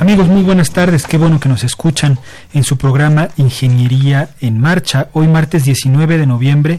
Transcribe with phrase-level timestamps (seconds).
[0.00, 1.06] Amigos, muy buenas tardes.
[1.06, 2.20] Qué bueno que nos escuchan
[2.54, 5.08] en su programa Ingeniería en Marcha.
[5.12, 6.78] Hoy martes 19 de noviembre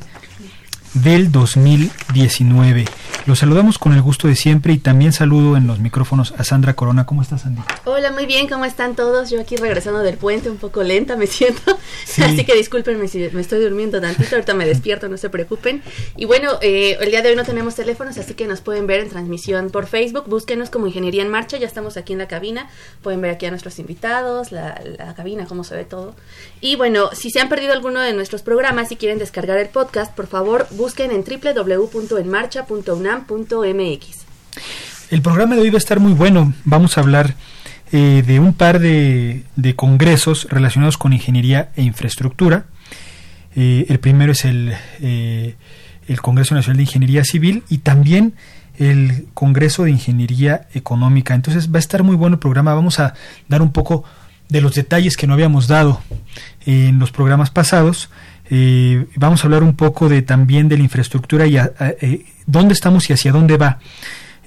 [0.94, 2.86] del 2019.
[3.26, 6.74] Los saludamos con el gusto de siempre y también saludo en los micrófonos a Sandra
[6.74, 7.06] Corona.
[7.06, 7.62] ¿Cómo estás, Sandy?
[7.86, 9.30] Hola, muy bien, ¿cómo están todos?
[9.30, 11.78] Yo aquí regresando del puente, un poco lenta me siento,
[12.24, 15.84] así que discúlpenme si me estoy durmiendo tantito, ahorita me despierto, no se preocupen.
[16.16, 19.02] Y bueno, eh, el día de hoy no tenemos teléfonos, así que nos pueden ver
[19.02, 22.70] en transmisión por Facebook, búsquenos como Ingeniería en Marcha, ya estamos aquí en la cabina,
[23.04, 26.16] pueden ver aquí a nuestros invitados, la, la cabina, cómo se ve todo.
[26.62, 30.16] Y bueno, si se han perdido alguno de nuestros programas y quieren descargar el podcast,
[30.16, 31.24] por favor busquen en
[35.10, 36.54] El programa de hoy va a estar muy bueno.
[36.64, 37.34] Vamos a hablar
[37.92, 39.44] eh, de un par de,
[39.76, 42.66] congresos relacionados con ingeniería e infraestructura.
[43.56, 45.56] Eh, el primero es eh,
[46.08, 48.36] el Congreso Nacional de Ingeniería Civil y también
[48.78, 51.34] el Congreso de Ingeniería Económica.
[51.34, 52.76] Entonces va a estar muy bueno el programa.
[52.76, 53.16] Vamos a
[53.48, 54.04] dar un poco
[54.50, 56.00] de los detalles que no habíamos dado
[56.68, 58.12] en los programas pasados
[58.50, 63.10] eh, vamos a hablar un poco de también de la infraestructura y eh, dónde estamos
[63.10, 63.80] y hacia dónde va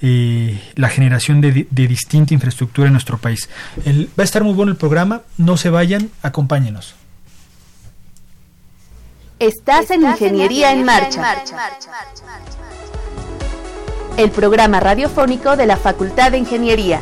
[0.01, 3.49] eh, la generación de, distinta infraestructura en nuestro país.
[3.87, 6.95] va a estar muy bueno el programa, no se vayan, acompáñenos.
[9.39, 11.35] Estás, en Ingeniería, en, marcha.
[14.17, 17.01] El programa radiofónico de la Facultad de Ingeniería.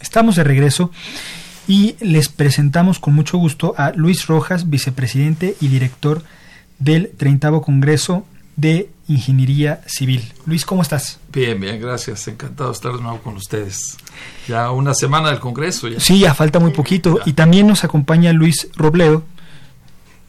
[0.00, 0.90] Estamos de regreso
[1.68, 6.22] y les presentamos con mucho gusto a Luis Rojas, vicepresidente y director
[6.78, 8.24] del 30 Congreso
[8.56, 10.32] de Ingeniería Civil.
[10.46, 11.20] Luis, ¿cómo estás?
[11.32, 12.26] Bien, bien, gracias.
[12.26, 13.96] Encantado de estar de nuevo con ustedes.
[14.48, 15.88] Ya una semana del Congreso.
[15.88, 16.00] Ya.
[16.00, 17.20] Sí, ya falta muy poquito.
[17.24, 19.22] Y también nos acompaña Luis Robledo,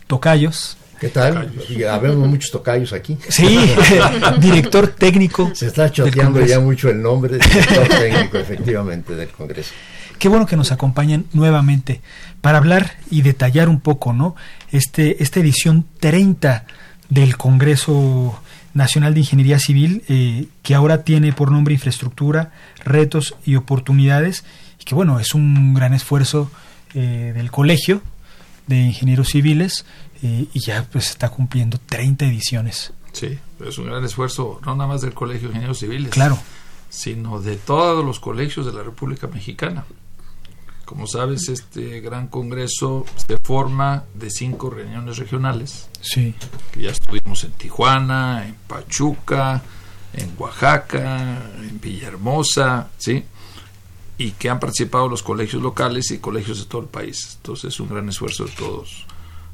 [0.05, 0.77] Tocayos.
[0.99, 1.53] ¿Qué tal?
[1.91, 3.17] Habemos muchos tocayos aquí.
[3.29, 3.59] Sí,
[4.39, 5.51] director técnico.
[5.53, 9.73] Se está choteando ya mucho el nombre, director técnico, efectivamente, del Congreso.
[10.17, 12.01] Qué bueno que nos acompañan nuevamente
[12.41, 14.35] para hablar y detallar un poco, ¿no?
[14.71, 16.65] Este, esta edición 30
[17.09, 18.39] del Congreso
[18.73, 22.51] Nacional de Ingeniería Civil, eh, que ahora tiene por nombre Infraestructura,
[22.83, 24.45] Retos y Oportunidades,
[24.79, 26.51] y que bueno, es un gran esfuerzo
[26.93, 28.01] eh, del Colegio
[28.67, 29.85] de Ingenieros Civiles
[30.21, 32.93] eh, y ya pues está cumpliendo 30 ediciones.
[33.13, 36.37] Sí, es un gran esfuerzo, no nada más del Colegio de Ingenieros Civiles, claro.
[36.89, 39.85] sino de todos los colegios de la República Mexicana.
[40.87, 45.89] Como sabes, este gran congreso se forma de cinco reuniones regionales.
[45.99, 46.33] Sí.
[46.71, 49.61] Que ya estuvimos en Tijuana, en Pachuca,
[50.13, 53.21] en Oaxaca, en Villahermosa, ¿sí?
[54.17, 57.33] Y que han participado los colegios locales y colegios de todo el país.
[57.35, 59.05] Entonces es un gran esfuerzo de todos,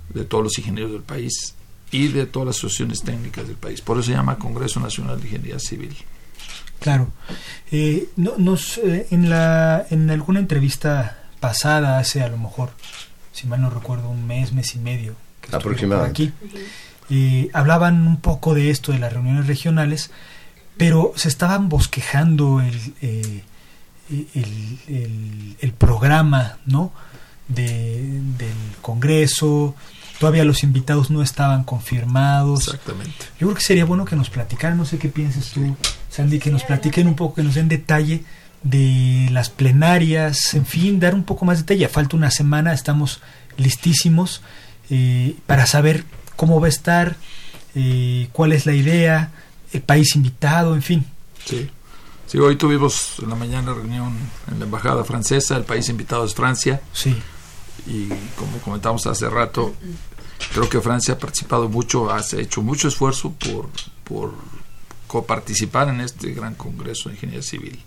[0.09, 1.55] de todos los ingenieros del país
[1.89, 3.81] y de todas las asociaciones técnicas del país.
[3.81, 5.95] Por eso se llama Congreso Nacional de Ingeniería Civil.
[6.79, 7.07] Claro.
[7.71, 12.71] Eh, no, nos, eh, en, la, en alguna entrevista pasada, hace a lo mejor,
[13.33, 15.13] si mal no recuerdo, un mes, mes y medio.
[15.41, 16.23] Que Aproximadamente.
[16.23, 16.33] Aquí,
[17.09, 20.09] y hablaban un poco de esto, de las reuniones regionales,
[20.77, 23.43] pero se estaban bosquejando el, eh,
[24.33, 26.93] el, el, programa ¿no?
[27.49, 29.75] De, del Congreso,
[30.19, 32.69] todavía los invitados no estaban confirmados.
[32.69, 33.25] Exactamente.
[33.37, 35.75] Yo creo que sería bueno que nos platicaran, no sé qué piensas tú,
[36.09, 38.23] Sandy, que nos platiquen un poco, que nos den detalle
[38.63, 41.87] de las plenarias, en fin, dar un poco más de detalle.
[41.89, 43.21] Falta una semana, estamos
[43.57, 44.41] listísimos
[44.89, 46.05] eh, para saber
[46.35, 47.17] cómo va a estar,
[47.75, 49.31] eh, cuál es la idea,
[49.73, 51.05] el país invitado, en fin.
[51.45, 51.69] Sí.
[52.27, 54.17] Sí, hoy tuvimos en la mañana reunión
[54.51, 56.81] en la embajada francesa, el país invitado es Francia.
[56.91, 57.15] Sí.
[57.85, 59.75] Y como comentamos hace rato,
[60.53, 63.69] creo que Francia ha participado mucho, ha hecho mucho esfuerzo por,
[64.03, 64.33] por
[65.07, 67.79] coparticipar en este gran congreso de ingeniería civil.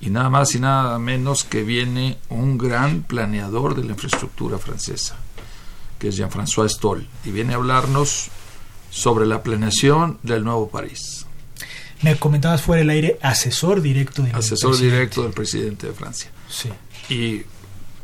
[0.00, 5.16] Y nada más y nada menos que viene un gran planeador de la infraestructura francesa,
[5.98, 8.28] que es Jean-François Stoll, y viene a hablarnos
[8.90, 11.26] sobre la planeación del nuevo París.
[12.02, 16.30] Me comentabas fuera del aire, asesor directo del Asesor directo del presidente de Francia.
[16.48, 16.70] Sí.
[17.10, 17.42] Y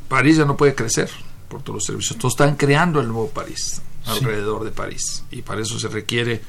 [0.08, 1.08] París ya no puede crecer
[1.48, 2.18] por todos los servicios.
[2.18, 5.24] Todos están creando el nuevo París, alrededor de París.
[5.30, 6.42] Y para eso se requiere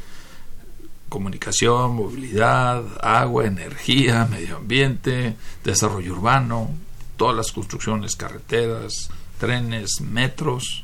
[1.09, 6.69] comunicación, movilidad, agua, energía, medio ambiente, desarrollo urbano,
[7.15, 9.09] todas las construcciones, carreteras,
[9.39, 10.83] trenes, metros,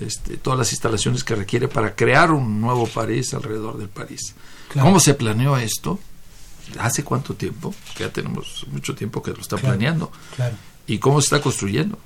[0.00, 4.34] este, todas las instalaciones que requiere para crear un nuevo París alrededor del París.
[4.72, 5.98] ¿Cómo se planeó esto?
[6.78, 7.74] ¿Hace cuánto tiempo?
[7.94, 10.10] Que ya tenemos mucho tiempo que lo está planeando.
[10.86, 11.98] ¿Y cómo se está construyendo?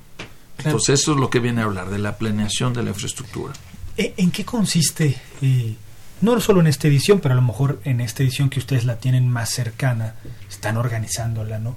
[0.57, 3.53] Entonces eso es lo que viene a hablar, de la planeación de la infraestructura.
[3.95, 5.75] ¿E, ¿En qué consiste, eh,
[6.21, 8.97] no solo en esta edición, pero a lo mejor en esta edición que ustedes la
[8.97, 10.15] tienen más cercana,
[10.49, 11.75] están organizándola, ¿no?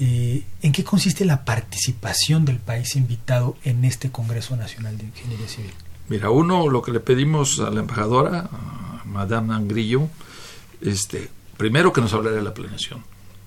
[0.00, 5.48] Eh, ¿En qué consiste la participación del país invitado en este Congreso Nacional de Ingeniería
[5.48, 5.72] Civil?
[6.08, 10.08] Mira, uno, lo que le pedimos a la embajadora, a Madame Angrillo,
[10.80, 13.04] este, primero que nos hablara de la planeación,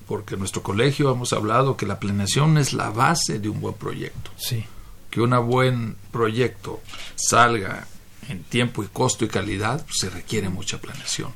[0.07, 3.75] porque en nuestro colegio hemos hablado que la planeación es la base de un buen
[3.75, 4.31] proyecto.
[4.37, 4.65] Sí.
[5.09, 6.81] Que un buen proyecto
[7.15, 7.87] salga
[8.29, 11.31] en tiempo y costo y calidad, pues, se requiere mucha planeación.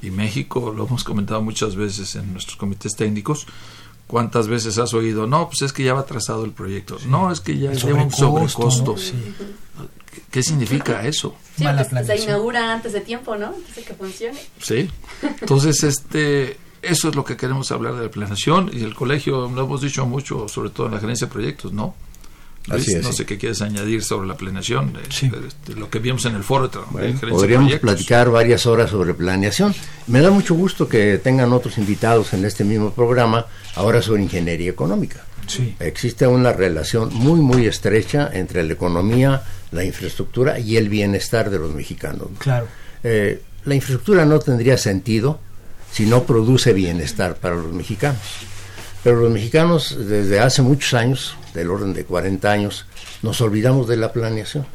[0.00, 3.46] Y México, lo hemos comentado muchas veces en nuestros comités técnicos,
[4.08, 5.26] ¿Cuántas veces has oído?
[5.26, 6.96] No, pues es que ya va trazado el proyecto.
[7.06, 8.96] No, es que ya lleva un sobrecosto.
[10.30, 11.36] ¿Qué, significa eso?
[11.56, 13.48] Sí, pues, se inaugura antes de tiempo, ¿no?
[13.48, 14.40] Antes que funcione.
[14.62, 14.90] Sí.
[15.40, 19.64] Entonces, este, eso es lo que queremos hablar de la planeación y el colegio, lo
[19.64, 21.94] hemos dicho mucho, sobre todo en la gerencia de proyectos, ¿no?
[22.68, 26.70] No sé qué quieres añadir sobre la planeación, de, lo que vimos en el foro
[27.30, 29.74] Podríamos platicar varias horas sobre planeación.
[30.06, 34.70] Me da mucho gusto que tengan otros invitados en este mismo programa, ahora sobre ingeniería
[34.70, 35.24] económica.
[35.46, 35.74] Sí.
[35.80, 41.58] Existe una relación muy, muy estrecha entre la economía, la infraestructura y el bienestar de
[41.58, 42.28] los mexicanos.
[42.38, 42.66] Claro.
[43.02, 45.40] Eh, la infraestructura no tendría sentido
[45.92, 48.20] si no produce bienestar para los mexicanos.
[49.02, 52.86] Pero los mexicanos desde hace muchos años, del orden de 40 años,
[53.22, 54.66] nos olvidamos de la planeación.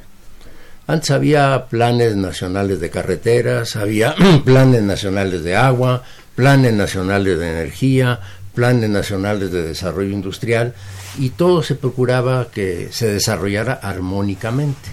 [0.85, 4.15] Antes había planes nacionales de carreteras, había
[4.45, 6.03] planes nacionales de agua,
[6.35, 8.19] planes nacionales de energía,
[8.53, 10.73] planes nacionales de desarrollo industrial
[11.17, 14.89] y todo se procuraba que se desarrollara armónicamente.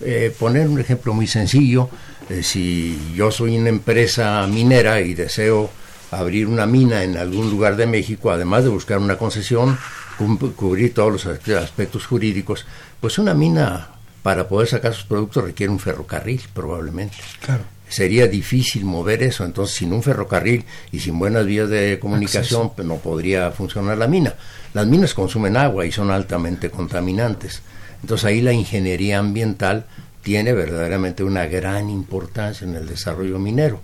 [0.00, 1.88] Eh, poner un ejemplo muy sencillo,
[2.28, 5.70] eh, si yo soy una empresa minera y deseo
[6.10, 9.78] abrir una mina en algún lugar de México, además de buscar una concesión,
[10.16, 12.66] cubrir todos los aspectos jurídicos,
[13.00, 13.88] pues una mina
[14.22, 17.16] para poder sacar sus productos requiere un ferrocarril probablemente.
[17.40, 17.64] Claro.
[17.88, 22.88] Sería difícil mover eso, entonces sin un ferrocarril y sin buenas vías de comunicación pues,
[22.88, 24.34] no podría funcionar la mina.
[24.72, 27.60] Las minas consumen agua y son altamente contaminantes.
[28.00, 29.84] Entonces ahí la ingeniería ambiental
[30.22, 33.82] tiene verdaderamente una gran importancia en el desarrollo minero.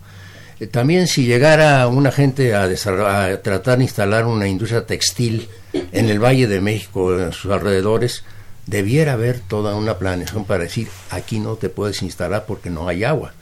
[0.60, 6.08] Eh, también si llegara una gente a, a, tratar de instalar una industria textil en
[6.08, 8.22] el Valle de México, en sus alrededores,
[8.67, 13.05] debiera haber toda una planeación para decir, aquí no te puedes instalar porque no hay
[13.05, 13.32] agua.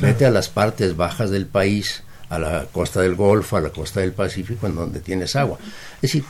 [0.00, 4.00] Vete a las partes bajas del país, a la costa del Golfo, a la costa
[4.00, 5.58] del Pacífico, en donde tienes agua.
[5.96, 6.24] Es decir,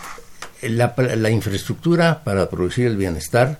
[0.62, 3.58] la, la infraestructura para producir el bienestar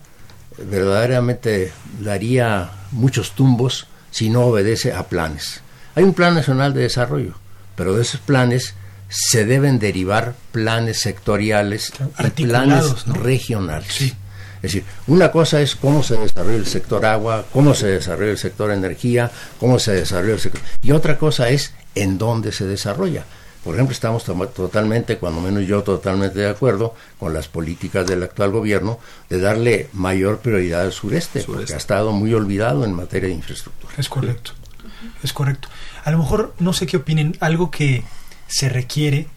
[0.57, 5.61] verdaderamente daría muchos tumbos si no obedece a planes.
[5.95, 7.33] Hay un plan nacional de desarrollo,
[7.75, 8.75] pero de esos planes
[9.09, 11.91] se deben derivar planes sectoriales
[12.37, 14.01] y planes regionales.
[14.01, 18.37] Es decir, una cosa es cómo se desarrolla el sector agua, cómo se desarrolla el
[18.37, 19.29] sector energía,
[19.59, 20.61] cómo se desarrolla el sector...
[20.81, 23.25] Y otra cosa es en dónde se desarrolla.
[23.63, 28.51] Por ejemplo, estamos totalmente, cuando menos yo totalmente de acuerdo con las políticas del actual
[28.51, 33.35] gobierno de darle mayor prioridad al sureste, porque ha estado muy olvidado en materia de
[33.35, 33.93] infraestructura.
[33.97, 34.53] Es correcto
[35.23, 35.69] es correcto.
[36.03, 38.03] A lo mejor, no sé qué opinen, algo que
[38.47, 39.27] se requiere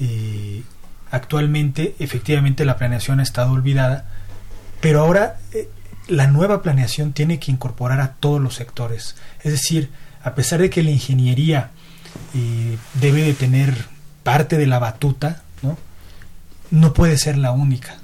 [0.00, 0.62] eh,
[1.10, 4.06] actualmente, efectivamente la planeación ha estado olvidada,
[4.80, 5.68] pero ahora eh,
[6.08, 9.16] la nueva planeación tiene que incorporar a todos los sectores.
[9.42, 9.90] Es decir,
[10.22, 11.70] a pesar de que la ingeniería
[12.34, 13.86] eh, debe de tener
[14.22, 15.76] parte de la batuta, ¿no?
[16.70, 17.96] no puede ser la única.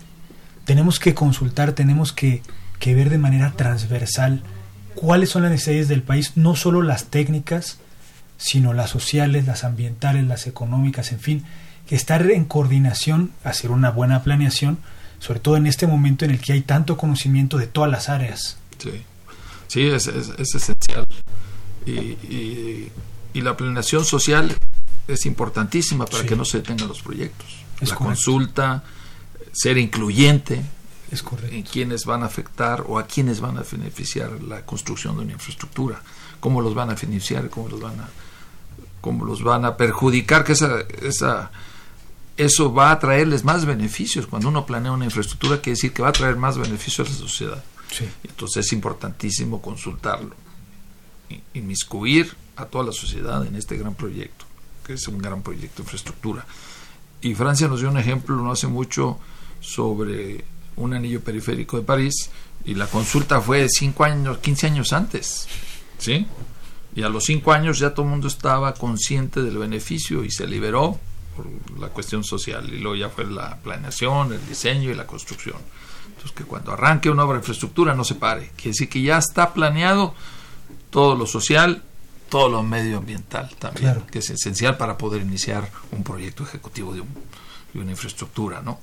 [0.65, 2.43] Tenemos que consultar, tenemos que,
[2.79, 4.43] que ver de manera transversal
[4.97, 7.79] cuáles son las necesidades del país, no solo las técnicas,
[8.39, 11.45] sino las sociales, las ambientales, las económicas, en fin,
[11.87, 14.79] que estar en coordinación, hacer una buena planeación,
[15.21, 18.57] sobre todo en este momento en el que hay tanto conocimiento de todas las áreas.
[18.79, 19.03] Sí,
[19.69, 21.07] sí es, esencial.
[21.87, 22.91] Y,
[23.35, 24.57] la planeación social
[25.07, 27.47] es importantísima para que no se detengan los proyectos.
[27.83, 28.83] la consulta,
[29.53, 30.63] ser incluyente,
[31.11, 35.23] es en quiénes van a afectar o a quiénes van a beneficiar la construcción de
[35.23, 36.03] una infraestructura,
[36.41, 38.09] cómo los van a beneficiar, cómo los van a,
[39.01, 41.51] cómo los van a perjudicar, que esa, esa,
[42.37, 44.27] eso va a traerles más beneficios.
[44.27, 47.17] Cuando uno planea una infraestructura, quiere decir que va a traer más beneficios a la
[47.17, 47.65] sociedad.
[48.25, 50.35] Entonces es importantísimo consultarlo,
[51.55, 54.45] inmiscuir a toda la sociedad en este gran proyecto,
[54.85, 56.45] que es un gran proyecto de infraestructura.
[57.21, 59.19] Y Francia nos dio un ejemplo no hace mucho
[59.61, 60.45] sobre
[60.77, 62.31] un anillo periférico de París
[62.65, 65.49] y la consulta fue cinco años, 15 años antes,
[65.99, 66.27] ¿sí?
[66.95, 70.47] Y a los cinco años ya todo el mundo estaba consciente del beneficio y se
[70.47, 70.99] liberó
[71.37, 71.47] por
[71.79, 75.59] la cuestión social y luego ya fue la planeación, el diseño y la construcción.
[76.09, 79.19] Entonces que cuando arranque una obra de infraestructura no se pare, quiere decir que ya
[79.19, 80.15] está planeado
[80.91, 81.83] todo lo social,
[82.31, 87.03] todo lo medioambiental también, que es esencial para poder iniciar un proyecto ejecutivo de,
[87.75, 88.81] de una infraestructura, ¿no?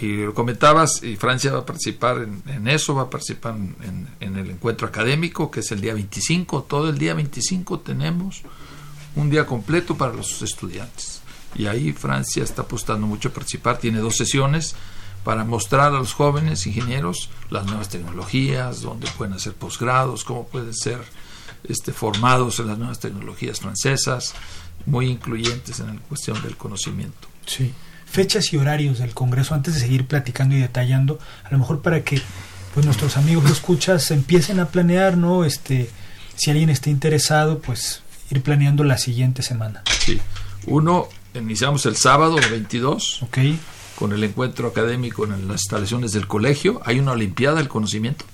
[0.00, 4.50] Y lo comentabas, y Francia va a participar en, eso, va a participar en, el
[4.50, 6.64] encuentro académico, que es el día 25.
[6.64, 8.42] Todo el día 25 tenemos
[9.16, 11.20] un día completo para los estudiantes.
[11.56, 13.78] Y ahí Francia está apostando mucho a participar.
[13.78, 14.76] Tiene dos sesiones
[15.24, 20.74] para mostrar a los jóvenes ingenieros las nuevas tecnologías, dónde pueden hacer posgrados, cómo pueden
[20.74, 21.00] ser
[21.64, 24.34] este, formados en las nuevas tecnologías francesas,
[24.86, 27.26] muy incluyentes en la cuestión del conocimiento.
[27.46, 27.74] Sí
[28.10, 32.02] fechas y horarios del Congreso antes de seguir platicando y detallando, a lo mejor para
[32.02, 32.20] que
[32.74, 35.44] pues nuestros amigos lo escuchas empiecen a planear, ¿no?
[35.44, 35.90] Este,
[36.36, 39.82] si alguien está interesado, pues ir planeando la siguiente semana.
[40.00, 40.20] Sí.
[40.66, 43.22] Uno, iniciamos el sábado 22.
[43.22, 43.38] Ok.
[43.96, 46.80] Con el encuentro académico en las instalaciones del colegio.
[46.84, 48.24] Hay una Olimpiada del Conocimiento.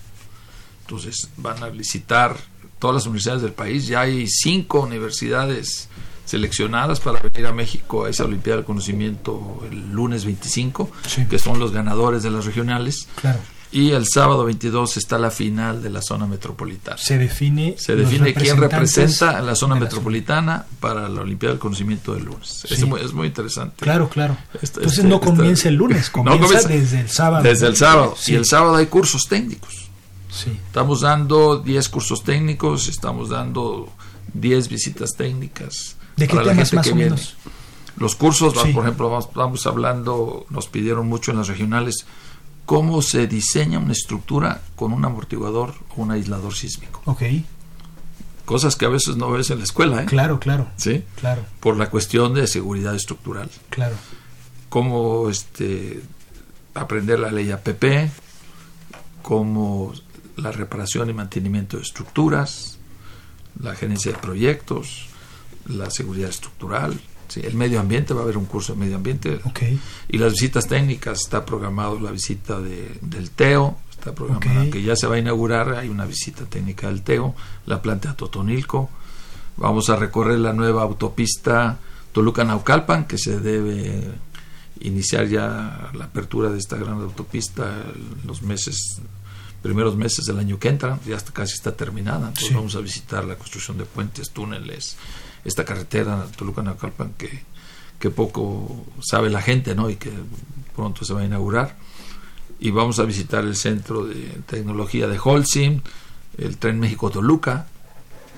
[0.83, 2.37] Entonces van a visitar
[2.79, 3.87] todas las universidades del país.
[3.87, 5.89] Ya hay cinco universidades
[6.25, 10.91] seleccionadas para venir a México a esa Olimpiada del Conocimiento el lunes 25,
[11.29, 13.09] que son los ganadores de las regionales.
[13.21, 13.39] Claro.
[13.73, 16.97] Y el sábado 22 está la final de la zona metropolitana.
[16.97, 22.25] Se define, Se define quién representa la zona metropolitana para la Olimpiada del Conocimiento del
[22.25, 22.65] lunes.
[22.71, 23.75] Es, muy, es, muy, interesante.
[23.81, 24.37] Claro, claro.
[24.63, 27.43] Este, Entonces este, no comienza el lunes, comienza, desde el sábado.
[27.43, 28.17] Desde el sábado.
[28.29, 29.89] Y el sábado hay cursos técnicos.
[30.31, 30.57] Sí.
[30.67, 33.93] Estamos dando 10 cursos técnicos, estamos dando
[34.35, 37.37] 10 visitas técnicas ¿De qué temas más o menos?
[37.97, 42.07] Los cursos, por ejemplo, vamos, hablando, nos pidieron mucho en las regionales,
[42.67, 47.03] cómo se diseña una estructura con un amortiguador o un aislador sísmico.
[47.05, 47.23] Ok.
[48.45, 50.07] Cosas que a veces no ves en la escuela, ¿eh?
[50.07, 50.69] Claro, claro.
[50.77, 51.05] Sí.
[51.21, 51.43] Claro.
[51.61, 53.49] Por la cuestión de seguridad estructural.
[53.71, 53.97] Claro.
[54.69, 56.03] Cómo este,
[56.75, 58.11] aprender la ley APP,
[59.23, 59.95] cómo
[60.37, 62.79] la reparación y mantenimiento de estructuras,
[63.61, 65.07] la gerencia de proyectos,
[65.67, 66.99] la seguridad estructural,
[67.37, 69.41] el medio ambiente, va a haber un curso de medio ambiente.
[70.09, 74.95] Y las visitas técnicas, está programado la visita de, del TEO, está programada, que ya
[74.97, 77.35] se va a inaugurar, hay una visita técnica del TEO,
[77.67, 78.91] la planta de Totonilco.
[79.57, 81.79] Vamos a recorrer la nueva autopista
[82.13, 84.03] Toluca-Naucalpan, que se debe
[84.81, 89.01] iniciar ya la apertura de esta gran autopista en los meses
[89.63, 93.37] primeros meses del año que entra, ya casi está terminada, entonces vamos a visitar la
[93.37, 94.99] construcción de puentes, túneles,
[95.45, 97.43] esta carretera Toluca-Naucalpan que,
[97.99, 99.91] que poco sabe la gente, ¿no?
[99.91, 100.11] Y que
[100.75, 101.77] pronto se va a inaugurar.
[102.61, 105.81] Y vamos a visitar el centro de tecnología de Holcim,
[106.39, 107.67] el tren México-Toluca.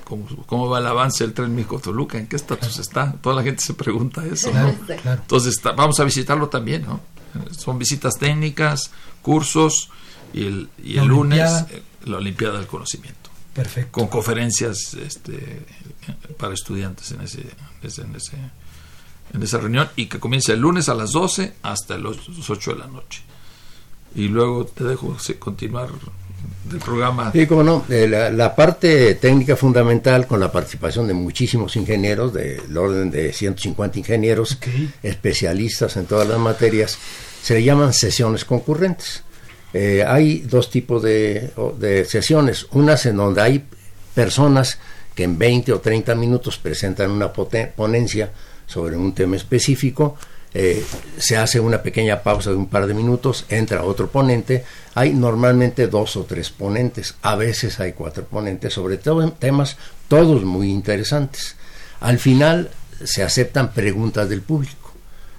[0.05, 2.19] ¿Cómo, ¿Cómo, va el avance del tren México-Toluca?
[2.19, 3.13] ¿En qué estatus está?
[3.21, 4.75] Toda la gente se pregunta eso, ¿no?
[5.05, 7.01] Entonces vamos a visitarlo también, ¿no?
[7.51, 9.91] Son visitas técnicas, cursos
[10.33, 13.26] y el, y el lunes eh, la Olimpiada del Conocimiento.
[13.57, 13.91] Perfecto.
[13.91, 15.65] Con conferencias este,
[16.39, 18.37] para estudiantes en, ese, en, ese,
[19.33, 22.17] en esa reunión y que comienza el lunes a las 12 hasta las
[22.49, 23.23] 8 de la noche.
[24.15, 25.89] Y luego te dejo continuar
[26.71, 27.33] del programa.
[27.33, 32.77] Sí, como no, eh, la, parte técnica fundamental con la participación de muchísimos ingenieros, del
[32.77, 34.59] orden de 150 ingenieros,
[35.03, 36.99] especialistas en todas las materias,
[37.43, 39.23] se le llaman sesiones concurrentes.
[39.79, 43.63] Eh, hay dos tipos de, sesiones, unas en donde hay
[44.15, 44.79] personas
[45.15, 48.31] que en 20 o 30 minutos presentan una ponencia
[48.67, 50.17] sobre un tema específico,
[50.55, 50.83] eh,
[51.19, 54.65] se hace una pequeña pausa de un par de minutos, entra otro ponente,
[54.95, 59.77] hay normalmente dos o tres ponentes, a veces hay cuatro ponentes, sobre todo en temas
[60.09, 61.55] todos muy interesantes.
[62.01, 62.71] Al final
[63.05, 64.86] se aceptan preguntas del público.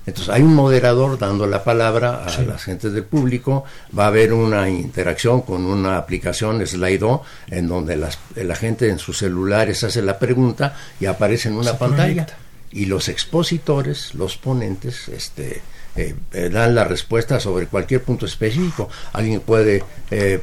[0.07, 3.65] Entonces hay un moderador dando la palabra a las gentes del público,
[3.97, 9.17] va a haber una interacción con una aplicación Slido en donde la gente en sus
[9.17, 12.25] celulares hace la pregunta y aparece en una pantalla.
[12.71, 15.61] y los expositores, los ponentes, este,
[15.97, 18.87] eh, eh, dan la respuesta sobre cualquier punto específico.
[19.13, 20.39] Alguien puede eh,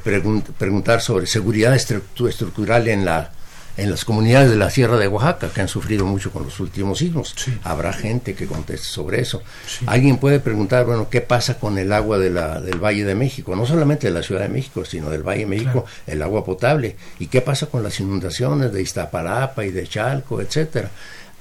[0.59, 3.30] preguntar sobre seguridad estructural en la
[3.76, 6.99] en las comunidades de la Sierra de Oaxaca que han sufrido mucho con los últimos
[6.99, 7.35] sismos.
[7.62, 9.43] Habrá gente que conteste sobre eso.
[9.87, 13.57] Alguien puede preguntar, bueno, ¿qué pasa con el agua de la, del Valle de México?
[13.57, 16.97] No solamente de la Ciudad de México, sino del Valle de México, el agua potable.
[17.19, 20.90] ¿Y qué pasa con las inundaciones de Iztapalapa y de Chalco, etcétera?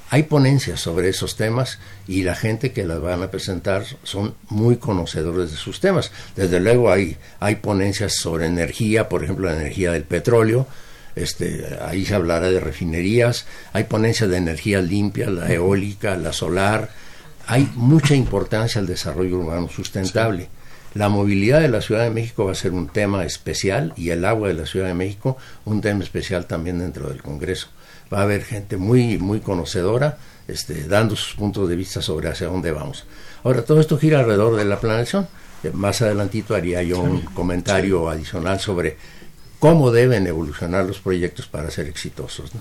[0.10, 4.78] Hay ponencias sobre esos temas y la gente que las van a presentar son muy
[4.78, 6.12] conocedores de sus temas.
[6.36, 10.68] Desde luego hay, hay ponencias sobre energía, por ejemplo, la energía del petróleo,
[11.16, 16.90] este, ahí se hablará de refinerías, hay ponencias de energía limpia, la eólica, la solar,
[17.48, 20.50] hay mucha importancia al desarrollo urbano sustentable.
[20.94, 24.26] La movilidad de la Ciudad de México va a ser un tema especial y el
[24.26, 27.68] agua de la Ciudad de México un tema especial también dentro del Congreso.
[28.14, 32.48] Va a haber gente muy, muy conocedora este, dando sus puntos de vista sobre hacia
[32.48, 33.06] dónde vamos.
[33.44, 35.28] Ahora, todo esto gira alrededor de la planeación.
[35.74, 38.98] Más adelantito haría yo un comentario adicional sobre
[39.64, 42.52] cómo deben evolucionar los proyectos para ser exitosos.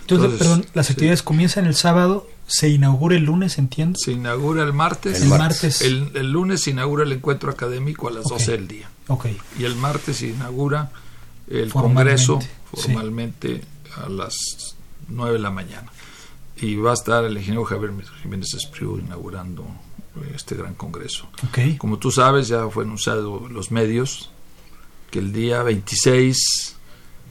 [0.00, 3.98] Entonces, perdón, las actividades comienzan el sábado, se inaugura el lunes, entiendo.
[4.02, 5.20] Se inaugura el martes.
[5.20, 5.82] El, martes.
[5.82, 8.88] El, lunes se inaugura el encuentro académico a las 12 del día.
[9.08, 9.36] Okay.
[9.58, 10.90] Y el martes se inaugura
[11.48, 12.38] el congreso
[12.72, 13.60] formalmente
[14.02, 14.34] a las
[15.08, 15.92] 9 de la mañana.
[16.56, 19.66] Y va a estar el ingeniero Javier Jiménez Espriu inaugurando
[20.34, 21.28] este gran congreso.
[21.50, 21.76] Okay.
[21.76, 24.30] Como tú sabes, ya fue anunciado en los medios
[25.12, 26.76] que el día 26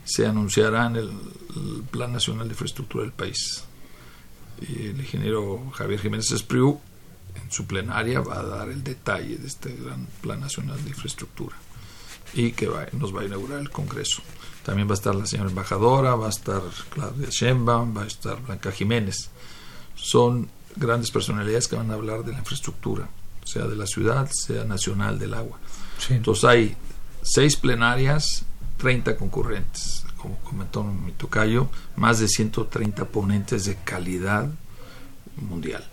[0.05, 1.11] se anunciará en el,
[1.89, 3.65] Plan Nacional de Infraestructura del país.
[4.61, 6.79] Y el ingeniero Javier Jiménez Espriu,
[7.35, 11.57] en su plenaria, va a dar el detalle de este gran Plan Nacional de Infraestructura
[12.33, 14.22] y que nos va a inaugurar el Congreso.
[14.63, 18.41] También va a estar la señora embajadora, va a estar Claudia Sheinbaum, va a estar
[18.41, 19.29] Blanca Jiménez.
[19.96, 23.09] Son grandes personalidades que van a hablar de la infraestructura,
[23.44, 25.59] sea de la ciudad, sea nacional del agua.
[26.09, 26.77] Entonces hay
[27.22, 28.46] seis plenarias,
[28.77, 34.50] 30 concurrentes, como comentó mi tocayo, más de 130 ponentes de calidad
[35.38, 35.86] mundial.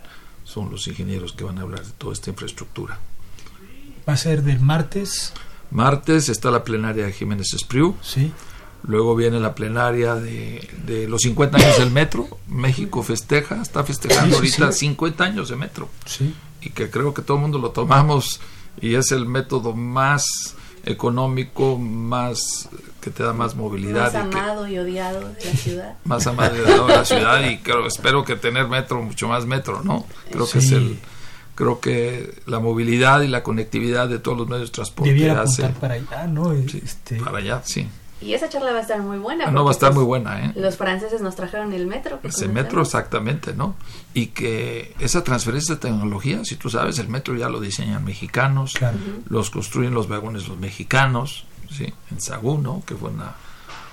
[0.44, 2.98] Son los ingenieros que van a hablar de toda esta infraestructura.
[4.08, 5.34] ¿Va a ser del martes?
[5.70, 7.94] Martes está la plenaria de Jiménez Espriu.
[8.02, 8.32] Sí.
[8.84, 12.26] Luego viene la plenaria de, los 50 años del metro.
[12.46, 15.90] México festeja, está festejando ahorita 50 años de metro.
[16.06, 16.34] Sí.
[16.62, 18.40] Y que creo que todo el mundo lo tomamos
[18.80, 20.54] y es el método más
[20.88, 22.68] económico, más
[23.00, 24.12] que te da más movilidad.
[24.12, 25.96] Más amado y, odiado de la ciudad.
[26.04, 29.46] Más amado y odiado de la ciudad y creo, espero que tener metro, mucho más
[29.46, 30.06] metro, ¿no?
[30.30, 30.98] Creo que es el
[31.54, 35.68] creo que la movilidad y la conectividad de todos los medios de transporte Debiera hace,
[35.68, 36.52] para allá, ¿no?
[36.52, 37.16] Este...
[37.16, 37.88] Para allá, sí.
[38.20, 39.44] Y esa charla va a estar muy buena.
[39.46, 40.52] Ah, no, va a estar muy buena, ¿eh?
[40.56, 42.18] Los franceses nos trajeron el metro.
[42.22, 43.76] Ese metro, exactamente, ¿no?
[44.12, 48.74] Y que esa transferencia de tecnología, si tú sabes, el metro ya lo diseñan mexicanos,
[49.28, 51.92] los construyen los vagones los mexicanos, ¿sí?
[52.10, 52.82] En Sagún, ¿no?
[52.84, 53.36] Que fue una,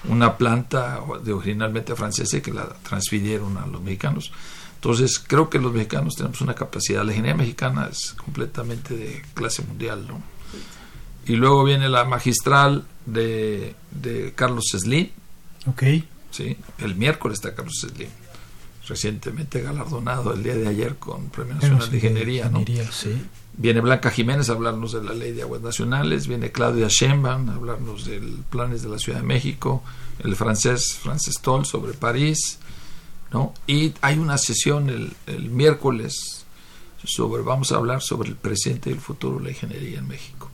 [0.10, 4.32] una planta de originalmente francesa que la transfirieron a los mexicanos.
[4.76, 7.04] Entonces, creo que los mexicanos tenemos una capacidad.
[7.04, 10.35] La ingeniería mexicana es completamente de clase mundial, ¿no?
[11.26, 15.10] Y luego viene la magistral de, de Carlos Slim.
[15.68, 15.84] Ok.
[16.32, 18.10] Sí, el miércoles está Carlos Slim.
[18.88, 22.64] Recientemente galardonado el día de ayer con Premio Nacional de Ingeniería, ¿no?
[22.92, 23.20] Sí.
[23.58, 27.56] Viene Blanca Jiménez a hablarnos de la Ley de Aguas Nacionales, viene Claudia Sheinbaum a
[27.56, 29.82] hablarnos de planes de la Ciudad de México,
[30.24, 32.60] el francés Frances Toll sobre París,
[33.32, 33.54] ¿no?
[33.66, 36.46] Y hay una sesión el, el miércoles
[37.04, 40.45] sobre, vamos a hablar sobre el presente y el futuro de la ingeniería en México.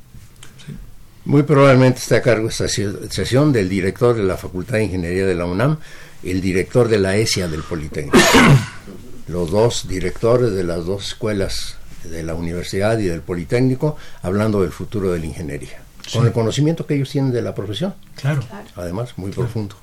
[1.25, 5.36] Muy probablemente está a cargo esta sesión del director de la Facultad de Ingeniería de
[5.36, 5.77] la UNAM,
[6.23, 8.17] el director de la ESIA del Politécnico.
[9.27, 14.71] Los dos directores de las dos escuelas de la universidad y del Politécnico hablando del
[14.71, 15.81] futuro de la ingeniería.
[16.12, 17.93] Con el conocimiento que ellos tienen de la profesión.
[18.15, 18.43] Claro.
[18.75, 19.75] Además, muy profundo.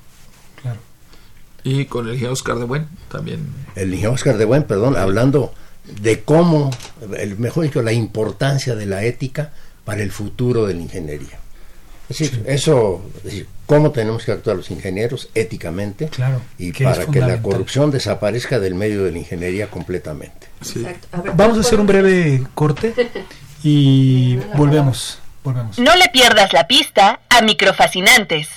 [0.61, 0.79] Claro.
[1.63, 3.47] Y con el ingeniero Oscar de Buen también.
[3.75, 5.53] El ingeniero Oscar de Buen, perdón, hablando
[6.01, 6.69] de cómo,
[7.17, 9.51] el, mejor dicho, la importancia de la ética
[9.89, 11.39] para el futuro de la ingeniería.
[12.07, 16.11] Es decir, eso, es decir, cómo tenemos que actuar los ingenieros éticamente
[16.59, 20.45] y para que la corrupción desaparezca del medio de la ingeniería completamente.
[21.33, 22.93] Vamos a hacer un breve corte
[23.63, 25.79] y volvemos, volvemos.
[25.79, 28.47] No le pierdas la pista a Microfascinantes.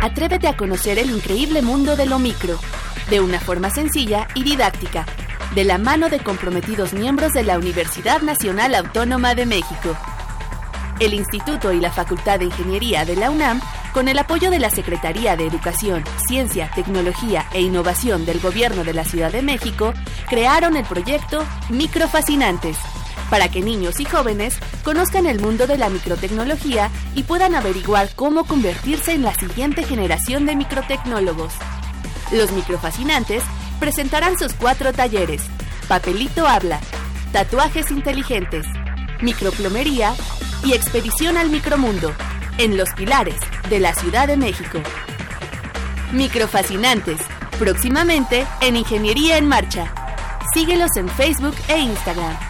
[0.00, 2.58] Atrévete a conocer el increíble mundo de lo micro
[3.10, 5.04] de una forma sencilla y didáctica,
[5.54, 9.96] de la mano de comprometidos miembros de la Universidad Nacional Autónoma de México.
[11.00, 13.60] El Instituto y la Facultad de Ingeniería de la UNAM,
[13.92, 18.94] con el apoyo de la Secretaría de Educación, Ciencia, Tecnología e Innovación del Gobierno de
[18.94, 19.92] la Ciudad de México,
[20.28, 22.76] crearon el proyecto Microfascinantes,
[23.28, 28.44] para que niños y jóvenes conozcan el mundo de la microtecnología y puedan averiguar cómo
[28.44, 31.54] convertirse en la siguiente generación de microtecnólogos.
[32.32, 33.42] Los microfascinantes
[33.80, 35.42] presentarán sus cuatro talleres,
[35.88, 36.78] Papelito Habla,
[37.32, 38.66] Tatuajes Inteligentes,
[39.22, 40.14] Microplomería
[40.62, 42.12] y Expedición al Micromundo,
[42.58, 43.40] en Los Pilares,
[43.70, 44.78] de la Ciudad de México.
[46.12, 47.20] Microfascinantes,
[47.58, 49.92] próximamente en Ingeniería en Marcha.
[50.54, 52.49] Síguelos en Facebook e Instagram.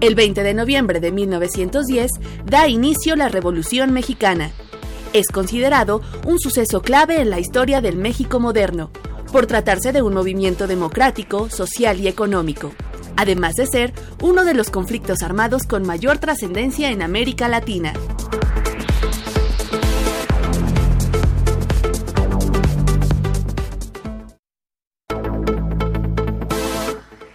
[0.00, 2.10] El 20 de noviembre de 1910
[2.46, 4.50] da inicio la Revolución Mexicana.
[5.12, 8.90] Es considerado un suceso clave en la historia del México moderno,
[9.30, 12.72] por tratarse de un movimiento democrático, social y económico,
[13.18, 17.92] además de ser uno de los conflictos armados con mayor trascendencia en América Latina.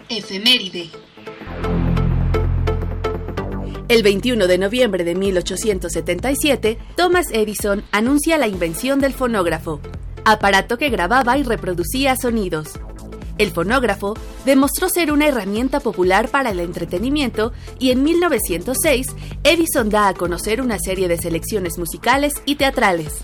[0.10, 0.90] Efeméride.
[3.88, 9.80] El 21 de noviembre de 1877, Thomas Edison anuncia la invención del fonógrafo,
[10.24, 12.80] aparato que grababa y reproducía sonidos.
[13.38, 19.08] El fonógrafo demostró ser una herramienta popular para el entretenimiento y en 1906
[19.44, 23.22] Edison da a conocer una serie de selecciones musicales y teatrales.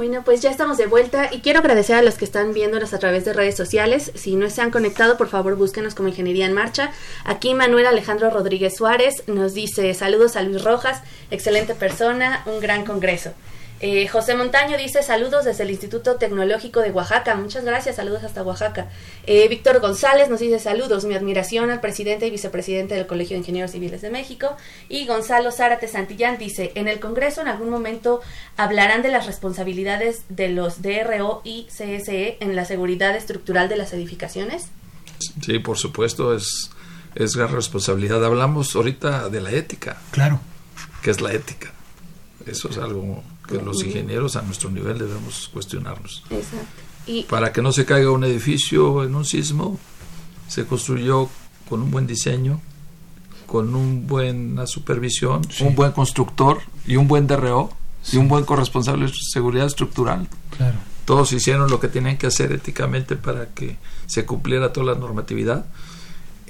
[0.00, 2.98] Bueno, pues ya estamos de vuelta y quiero agradecer a los que están viéndonos a
[2.98, 4.12] través de redes sociales.
[4.14, 6.90] Si no se han conectado, por favor búsquenos como Ingeniería en Marcha.
[7.22, 12.86] Aquí Manuel Alejandro Rodríguez Suárez nos dice saludos a Luis Rojas, excelente persona, un gran
[12.86, 13.34] congreso.
[13.82, 17.34] Eh, José Montaño dice saludos desde el Instituto Tecnológico de Oaxaca.
[17.36, 18.90] Muchas gracias, saludos hasta Oaxaca.
[19.26, 23.38] Eh, Víctor González nos dice saludos, mi admiración al presidente y vicepresidente del Colegio de
[23.38, 24.54] Ingenieros Civiles de México.
[24.90, 28.20] Y Gonzalo Zárate Santillán dice, en el Congreso en algún momento
[28.58, 33.94] hablarán de las responsabilidades de los DRO y CSE en la seguridad estructural de las
[33.94, 34.66] edificaciones.
[35.40, 36.70] Sí, por supuesto, es,
[37.14, 38.22] es la responsabilidad.
[38.22, 39.96] Hablamos ahorita de la ética.
[40.10, 40.38] Claro.
[41.02, 41.72] ¿Qué es la ética?
[42.46, 46.22] Eso es algo que los ingenieros a nuestro nivel debemos cuestionarnos.
[46.30, 47.26] Exacto.
[47.28, 49.78] Para que no se caiga un edificio en un sismo,
[50.48, 51.28] se construyó
[51.68, 52.60] con un buen diseño,
[53.46, 57.70] con una buena supervisión, un buen constructor y un buen DRO
[58.12, 60.28] y un buen corresponsable de seguridad estructural.
[60.56, 60.78] Claro.
[61.04, 65.66] Todos hicieron lo que tenían que hacer éticamente para que se cumpliera toda la normatividad.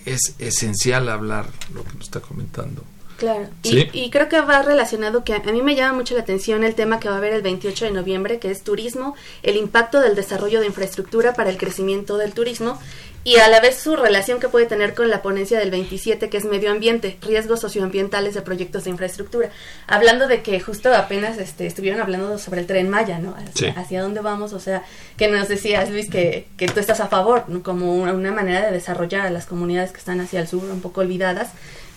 [0.04, 2.84] Es esencial hablar lo que nos está comentando
[3.20, 6.74] Claro, y, creo que va relacionado que a, mí me llama mucho la atención el
[6.74, 10.14] tema que va a haber el 28 de noviembre, que es turismo, el impacto del
[10.14, 12.78] desarrollo de infraestructura para el crecimiento del turismo
[13.22, 16.38] y a la vez su relación que puede tener con la ponencia del 27, que
[16.38, 19.50] es medio ambiente, riesgos socioambientales de proyectos de infraestructura.
[19.86, 23.36] Hablando de que justo apenas este, estuvieron hablando sobre el tren Maya, ¿no?
[23.76, 24.82] Hacia, dónde vamos, o sea,
[25.18, 28.72] que nos decías, Luis, que, que tú estás a favor, como una, una manera de
[28.72, 31.50] desarrollar a las comunidades que están hacia el sur, un poco olvidadas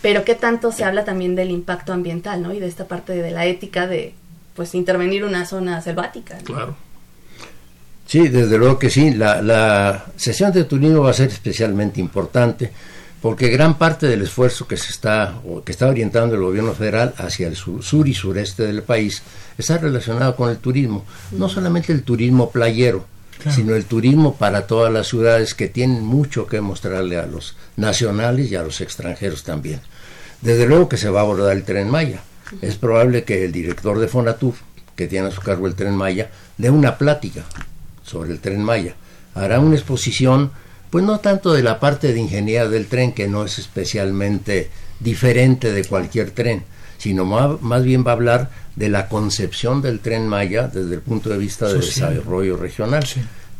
[0.03, 2.53] pero qué tanto se habla también del impacto ambiental, ¿no?
[2.53, 4.13] Y de esta parte de, la ética de,
[4.53, 6.37] pues, intervenir una zona selvática.
[6.43, 6.75] Claro.
[8.05, 9.13] Sí, desde luego que sí.
[9.13, 12.69] La, la sesión de turismo va a ser especialmente importante
[13.21, 15.35] porque gran parte del esfuerzo que se está
[15.65, 19.23] que está orientando el gobierno federal hacia el sur, y sureste del país
[19.57, 23.05] está relacionado con el turismo, no solamente el turismo playero,
[23.49, 28.51] sino el turismo para todas las ciudades que tienen mucho que mostrarle a los nacionales
[28.51, 29.79] y a los extranjeros también.
[30.43, 32.21] Desde luego que se va a abordar el tren Maya.
[32.61, 34.55] Es probable que el director de Fonatur,
[34.95, 37.45] que tiene a su cargo el tren Maya, dé una plática
[38.03, 38.93] sobre el tren Maya.
[39.35, 40.51] Hará una exposición,
[40.89, 45.71] pues no tanto de la parte de ingeniería del tren, que no es especialmente diferente
[45.71, 46.63] de cualquier tren,
[46.97, 51.29] sino más, bien va a hablar de la concepción del tren Maya desde el punto
[51.29, 53.05] de vista del desarrollo regional.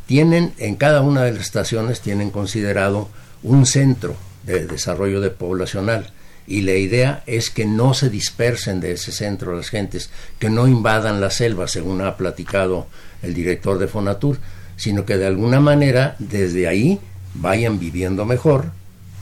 [0.04, 3.08] tienen en cada una de las estaciones tienen considerado
[3.42, 6.12] un centro de desarrollo de poblacional
[6.46, 10.68] y la idea es que no se dispersen de ese centro las gentes, que no
[10.68, 12.86] invadan la selva, según ha platicado
[13.22, 14.38] el director de Fonatur,
[14.76, 17.00] sino que de alguna manera desde ahí
[17.34, 18.72] vayan viviendo mejor,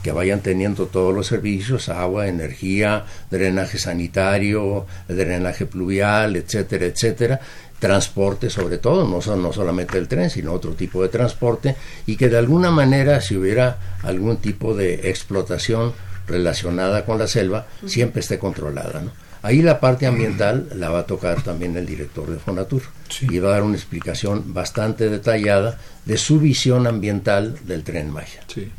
[0.03, 7.39] que vayan teniendo todos los servicios, agua, energía, drenaje sanitario, drenaje pluvial, etcétera, etcétera,
[7.79, 12.27] transporte sobre todo, no, no solamente el tren, sino otro tipo de transporte, y que
[12.27, 15.93] de alguna manera si hubiera algún tipo de explotación
[16.27, 19.01] relacionada con la selva, siempre esté controlada.
[19.01, 19.11] ¿no?
[19.43, 22.81] Ahí la parte ambiental la va a tocar también el director de Fonatur
[23.21, 28.41] y va a dar una explicación bastante detallada de su visión ambiental del tren Maya.
[28.47, 28.71] Sí.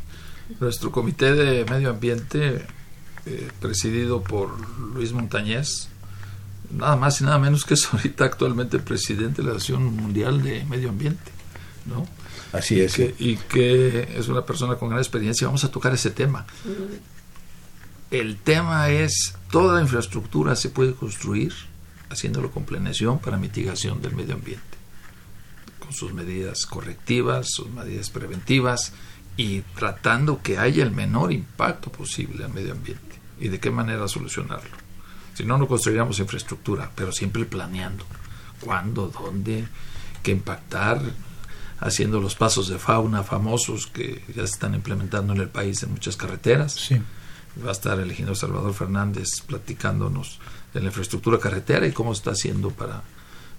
[0.59, 2.65] Nuestro comité de medio ambiente,
[3.27, 4.49] eh, presidido por
[4.95, 5.89] Luis Montañez,
[6.71, 10.65] nada más y nada menos que es ahorita actualmente presidente de la Asociación Mundial de
[10.65, 11.31] Medio Ambiente,
[11.85, 12.07] ¿no?
[12.53, 12.97] Así es.
[12.97, 15.45] y que es una persona con gran experiencia.
[15.45, 16.45] Vamos a tocar ese tema.
[18.11, 21.53] El tema es, toda la infraestructura se puede construir
[22.09, 24.63] haciéndolo con planeación para mitigación del medio ambiente,
[25.79, 28.93] con sus medidas correctivas, sus medidas preventivas
[29.37, 33.03] y tratando que haya el menor impacto posible al medio ambiente.
[33.39, 34.69] Y de qué manera solucionarlo.
[35.33, 38.05] Si no, no construiríamos infraestructura, pero siempre planeando.
[38.61, 39.67] Cuándo, dónde,
[40.23, 41.01] qué impactar,
[41.79, 45.91] haciendo los pasos de fauna famosos que ya se están implementando en el país en
[45.91, 46.89] muchas carreteras.
[47.63, 50.39] Va a estar el ingeniero Salvador Fernández platicándonos
[50.73, 53.01] de la infraestructura carretera y cómo está haciendo para,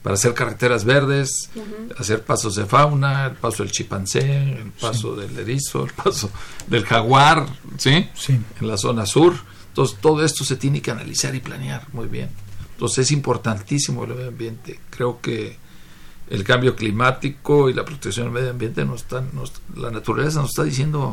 [0.03, 1.51] para hacer carreteras verdes,
[1.99, 6.31] hacer pasos de fauna, el paso del chimpancé, el paso del erizo, el paso
[6.67, 7.47] del jaguar,
[7.79, 8.09] ¿sí?
[8.15, 8.39] Sí.
[8.61, 9.35] En la zona sur
[9.77, 12.31] entonces, todo esto se tiene que analizar y planear muy bien.
[12.73, 14.81] Entonces, es importantísimo el medio ambiente.
[14.89, 15.59] Creo que
[16.31, 19.29] el cambio climático y la protección del medio ambiente nos están,
[19.75, 21.13] la naturaleza nos está diciendo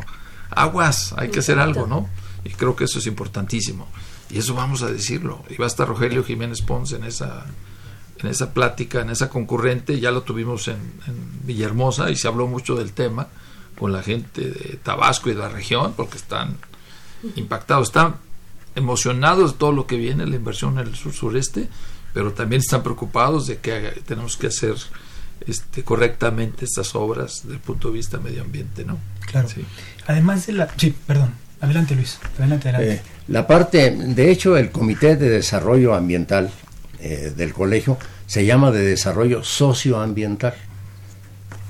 [0.50, 2.08] aguas, hay que hacer algo, ¿no?
[2.44, 3.88] Y creo que eso es importantísimo.
[4.30, 5.44] Y eso vamos a decirlo.
[5.50, 7.46] Y va a estar Rogelio Jiménez Ponce en esa,
[8.20, 10.00] en esa plática, en esa concurrente.
[10.00, 10.78] Ya lo tuvimos en,
[11.08, 13.28] en Villahermosa y se habló mucho del tema
[13.78, 16.58] con la gente de Tabasco y de la región, porque están
[17.36, 17.88] impactados.
[17.88, 18.16] Están
[18.76, 21.70] emocionados de todo lo que viene, la inversión en el sur sureste,
[22.14, 24.76] pero también están preocupados de que tenemos que hacer
[25.48, 28.98] este, correctamente estas obras desde el punto de vista medio ambiente, ¿no?
[29.26, 29.48] Claro.
[30.08, 30.74] Además de la...
[30.78, 31.34] Sí, perdón.
[31.64, 32.20] Adelante, Luis.
[32.38, 32.94] Adelante, adelante.
[32.96, 36.52] Eh, la parte, de hecho, el Comité de Desarrollo Ambiental
[37.00, 37.98] eh, del colegio
[38.28, 40.56] se llama de Desarrollo Socioambiental,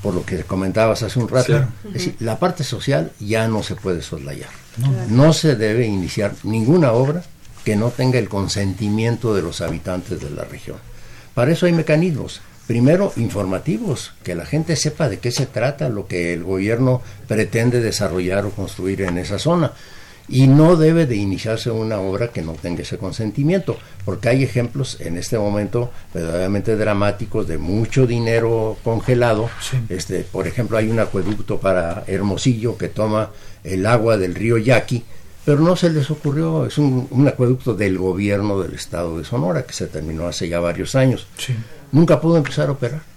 [0.01, 1.67] por lo que comentabas hace un rato.
[1.86, 4.49] Es decir, la parte social ya no se puede soslayar.
[5.10, 5.32] No.
[5.32, 7.21] se debe iniciar ninguna obra
[7.63, 10.77] que no tenga el consentimiento de los habitantes de la región.
[11.36, 12.41] Para eso hay mecanismos.
[12.67, 17.82] Primero, informativos, que la gente sepa de qué se trata lo que el gobierno pretende
[17.82, 19.73] desarrollar o construir en esa zona
[20.30, 24.97] y no debe de iniciarse una obra que no tenga ese consentimiento, porque hay ejemplos
[25.02, 29.49] en este momento verdaderamente dramáticos de mucho dinero congelado.
[29.89, 33.32] Este, por ejemplo, hay un acueducto para Hermosillo que toma
[33.63, 35.04] el agua del río Yaqui,
[35.45, 39.73] pero no se les ocurrió, es un, acueducto del gobierno del estado de Sonora que
[39.73, 41.28] se terminó hace ya varios años.
[41.93, 43.13] Nunca pudo empezar a operar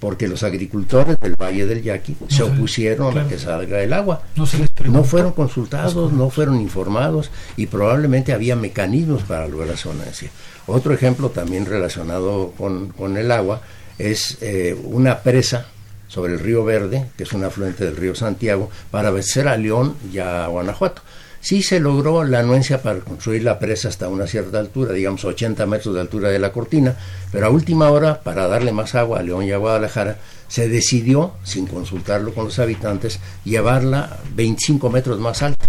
[0.00, 4.22] porque los agricultores del Valle del Yaqui se opusieron a que salga el agua.
[4.34, 10.30] No, fueron consultados, no fueron informados y probablemente había mecanismos para lograr su ganancia.
[10.66, 13.60] Otro ejemplo también relacionado con, el agua
[13.98, 15.66] es eh, una presa
[16.08, 19.94] sobre el río Verde, que es un afluente del río Santiago, para vencer a León
[20.12, 21.02] y a Guanajuato.
[21.40, 25.64] Sí se logró la anuencia para construir la presa hasta una cierta altura, digamos 80
[25.64, 26.96] metros de altura de la cortina,
[27.32, 31.34] pero a última hora, para darle más agua a León y a Guadalajara, se decidió,
[31.42, 35.64] sin consultarlo con los habitantes, llevarla 25 metros más alta.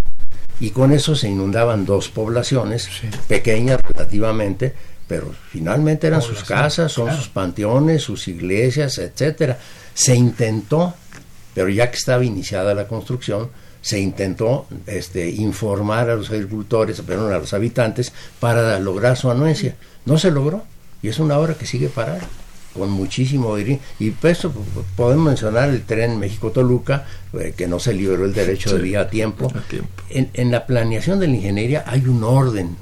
[0.59, 2.89] Y con eso se inundaban dos poblaciones,
[3.27, 4.73] pequeñas relativamente,
[5.07, 9.57] pero finalmente eran sus casas, son sus panteones, sus iglesias, etcétera.
[9.93, 10.93] Se intentó,
[11.53, 13.49] pero ya que estaba iniciada la construcción,
[13.81, 19.75] se intentó este, informar a los agricultores, perdón, a los habitantes para lograr su anuencia.
[20.05, 20.63] No se logró
[21.01, 22.21] y es una obra que sigue parada
[22.73, 24.47] con muchísimo y pues
[24.95, 29.09] podemos mencionar el tren México-Toluca eh, que no se liberó el derecho de vía a
[29.09, 29.51] tiempo.
[30.09, 32.77] En, en, la planeación de la ingeniería hay un orden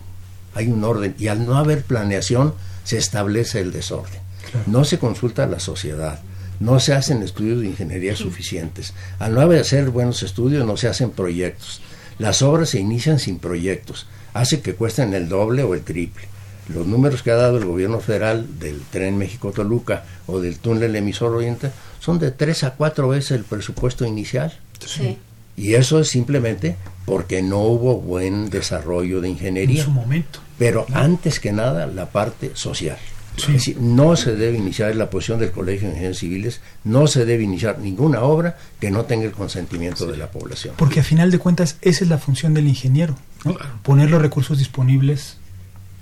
[0.53, 4.19] hay un orden y al no haber planeación se establece el desorden
[4.65, 6.19] no se consulta a la sociedad
[6.59, 8.93] no se hacen estudios de ingeniería suficientes.
[9.17, 11.81] Al no hacer buenos estudios no se hacen proyectos.
[12.17, 14.07] Las obras se inician sin proyectos.
[14.33, 16.27] Hace que cuesten el doble o el triple.
[16.67, 21.33] los números que ha dado el gobierno federal del tren México-Toluca o del túnel emisor
[21.33, 24.59] oriente son de tres a cuatro veces el presupuesto inicial.
[24.85, 25.17] Sí.
[25.57, 29.79] Y eso es simplemente porque no hubo buen desarrollo de ingeniería.
[29.79, 30.39] En su momento.
[30.57, 32.97] Pero antes que nada, la parte social.
[33.47, 37.25] Es decir, no se debe iniciar la posición del Colegio de Ingenieros Civiles, no se
[37.25, 40.75] debe iniciar ninguna obra que no tenga el consentimiento de la población.
[40.77, 43.57] Porque a final de cuentas esa es la función del ingeniero, ¿no?
[43.83, 45.37] poner los recursos disponibles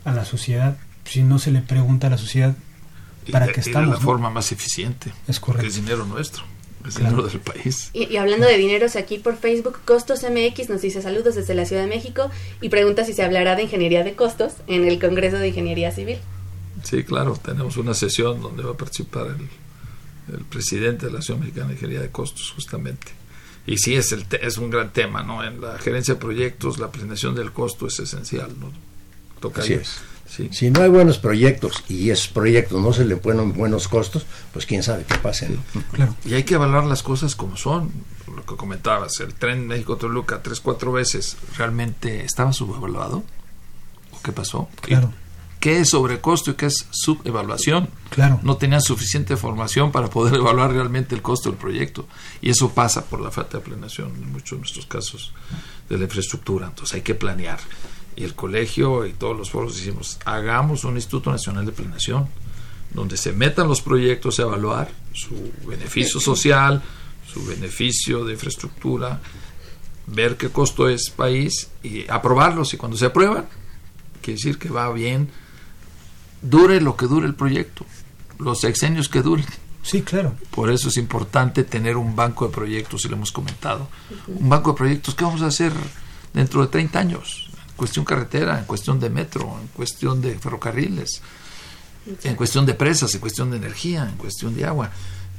[0.05, 0.77] a la sociedad.
[1.05, 2.55] Si no se le pregunta a la sociedad
[3.31, 3.89] para qué estamos.
[3.89, 5.11] la forma más eficiente.
[5.27, 5.67] Es correcto.
[5.67, 6.43] Es dinero nuestro.
[6.87, 7.89] Es dinero del país.
[7.93, 11.65] Y, y, hablando de dineros, aquí por Facebook, Costos MX nos dice saludos desde la
[11.65, 12.29] Ciudad de México
[12.61, 16.17] y pregunta si se hablará de ingeniería de costos en el Congreso de Ingeniería Civil.
[16.87, 21.41] Sí, claro, tenemos una sesión donde va a participar el, el presidente de la Asociación
[21.41, 23.07] Mexicana de Ingeniería de Costos, justamente.
[23.65, 25.43] Y sí, es, el es un gran tema, ¿no?
[25.43, 28.71] En la gerencia de proyectos, la planeación del costo es esencial, ¿no?
[29.41, 29.97] Toca Así es.
[30.25, 30.47] Sí.
[30.53, 34.65] Si no hay buenos proyectos y esos proyectos no se le ponen buenos costos, pues
[34.65, 35.47] quién sabe qué pasa.
[35.49, 35.83] ¿no?
[35.91, 36.15] Claro.
[36.25, 37.91] Y hay que evaluar las cosas como son.
[38.33, 43.23] Lo que comentabas, el tren México-Toluca tres, cuatro veces, ¿realmente estaba subevaluado?
[44.11, 44.69] ¿O qué pasó?
[44.81, 45.11] Claro.
[45.59, 47.89] ¿Qué es sobrecosto y qué es subevaluación?
[48.09, 48.39] Claro.
[48.43, 52.07] No tenían suficiente formación para poder evaluar realmente el costo del proyecto.
[52.41, 55.33] Y eso pasa por la falta de planeación en muchos de nuestros casos
[55.89, 56.67] de la infraestructura.
[56.67, 57.59] Entonces hay que planear
[58.17, 62.27] y el colegio y todos los foros decimos, hagamos un Instituto Nacional de Planeación,
[62.91, 66.81] donde se metan los proyectos a evaluar su beneficio social,
[67.31, 69.21] su beneficio de infraestructura,
[70.07, 72.73] ver qué costo es país y aprobarlos.
[72.73, 73.47] Y cuando se aprueban,
[74.21, 75.29] quiere decir que va bien,
[76.41, 77.85] dure lo que dure el proyecto,
[78.39, 79.45] los sexenios que duren.
[79.83, 80.35] Sí, claro.
[80.51, 83.87] Por eso es importante tener un banco de proyectos, y lo hemos comentado.
[84.27, 85.71] Un banco de proyectos, ¿qué vamos a hacer
[86.33, 87.47] dentro de 30 años?
[87.77, 91.21] cuestión carretera, en cuestión de metro, en cuestión de ferrocarriles,
[92.23, 94.91] en cuestión de presas, en cuestión de energía, en cuestión de agua.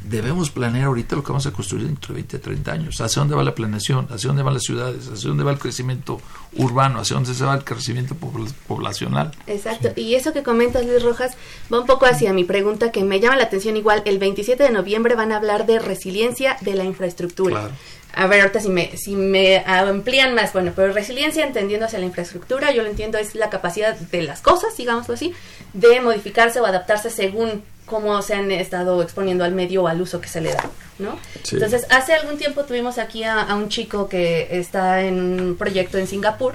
[0.04, 3.00] Debemos planear ahorita lo que vamos a construir dentro de 20, 30 años.
[3.00, 4.06] ¿Hacia dónde va la planeación?
[4.10, 5.08] ¿Hacia dónde van las ciudades?
[5.08, 6.20] ¿Hacia dónde va el crecimiento
[6.56, 7.00] urbano?
[7.00, 9.32] ¿Hacia dónde se va el crecimiento poblacional?
[9.46, 9.90] Exacto.
[9.94, 10.02] Sí.
[10.02, 11.36] Y eso que comentas, Luis Rojas,
[11.72, 14.02] va un poco hacia mi pregunta que me llama la atención igual.
[14.06, 17.60] El 27 de noviembre van a hablar de resiliencia de la infraestructura.
[17.60, 17.74] Claro
[18.14, 22.06] a ver, ahorita si me, si me amplían más, bueno, pero resiliencia entendiendo hacia la
[22.06, 25.34] infraestructura, yo lo entiendo, es la capacidad de las cosas, digámoslo así,
[25.72, 30.20] de modificarse o adaptarse según cómo se han estado exponiendo al medio o al uso
[30.20, 30.64] que se le da,
[30.98, 31.18] ¿no?
[31.42, 31.56] Sí.
[31.56, 35.98] Entonces, hace algún tiempo tuvimos aquí a, a, un chico que está en un proyecto
[35.98, 36.54] en Singapur,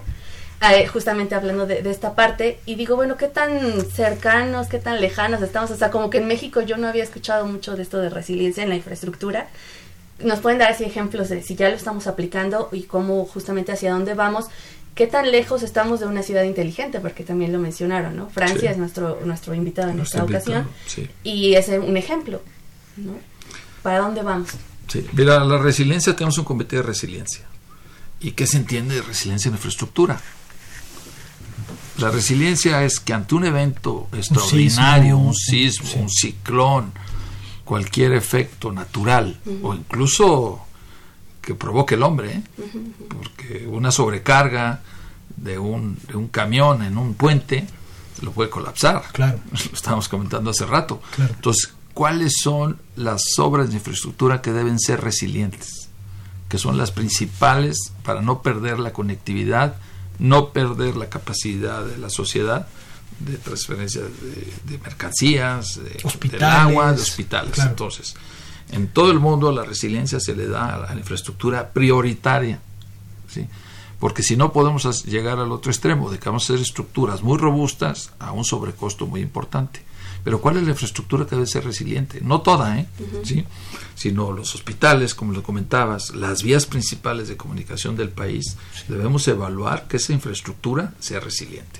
[0.72, 5.02] eh, justamente hablando de, de, esta parte, y digo, bueno, ¿qué tan cercanos, qué tan
[5.02, 5.72] lejanos estamos?
[5.72, 8.63] O sea, como que en México yo no había escuchado mucho de esto de resiliencia
[8.63, 9.48] en la infraestructura,
[10.19, 13.91] nos pueden dar así ejemplos de si ya lo estamos aplicando y cómo justamente hacia
[13.91, 14.46] dónde vamos,
[14.95, 18.29] qué tan lejos estamos de una ciudad inteligente, porque también lo mencionaron, ¿no?
[18.29, 18.67] Francia sí.
[18.67, 21.10] es nuestro nuestro invitado en nuestra ocasión sí.
[21.23, 22.41] y es un ejemplo,
[22.97, 23.17] ¿no?
[23.82, 24.49] ¿Para dónde vamos?
[24.88, 27.45] Sí, mira, la resiliencia tenemos un comité de resiliencia.
[28.19, 30.21] ¿Y qué se entiende de resiliencia en infraestructura?
[31.97, 36.93] La resiliencia es que ante un evento extraordinario, un sismo, un, sismo, un ciclón,
[37.65, 39.60] cualquier efecto natural uh -huh.
[39.63, 40.62] o incluso
[41.43, 42.43] que provoque el hombre, ¿eh?
[43.10, 44.82] porque una sobrecarga
[45.36, 47.67] de un, de un camión en un puente
[48.21, 49.03] lo puede colapsar.
[49.12, 49.39] Claro.
[49.51, 51.01] Lo estábamos comentando hace rato.
[51.15, 51.34] Claro.
[51.36, 55.89] Entonces, ¿cuáles son las obras de infraestructura que deben ser resilientes?
[56.47, 59.75] Que son las principales para no perder la conectividad,
[60.19, 62.67] no perder la capacidad de la sociedad
[63.19, 67.51] de transferencia de, de mercancías, de, hospitales, del agua, de hospitales.
[67.51, 67.69] Claro.
[67.71, 68.15] Entonces,
[68.71, 72.60] en todo el mundo la resiliencia se le da a la infraestructura prioritaria,
[73.28, 73.47] ¿sí?
[73.99, 77.38] porque si no podemos llegar al otro extremo, de que vamos a hacer estructuras muy
[77.38, 79.82] robustas a un sobrecosto muy importante.
[80.23, 82.19] Pero ¿cuál es la infraestructura que debe ser resiliente?
[82.21, 82.88] No toda, ¿eh?
[82.99, 83.26] Uh -huh.
[83.26, 83.45] ¿Sí?
[83.95, 89.88] sino los hospitales, como lo comentabas, las vías principales de comunicación del país, debemos evaluar
[89.88, 91.80] que esa infraestructura sea resiliente.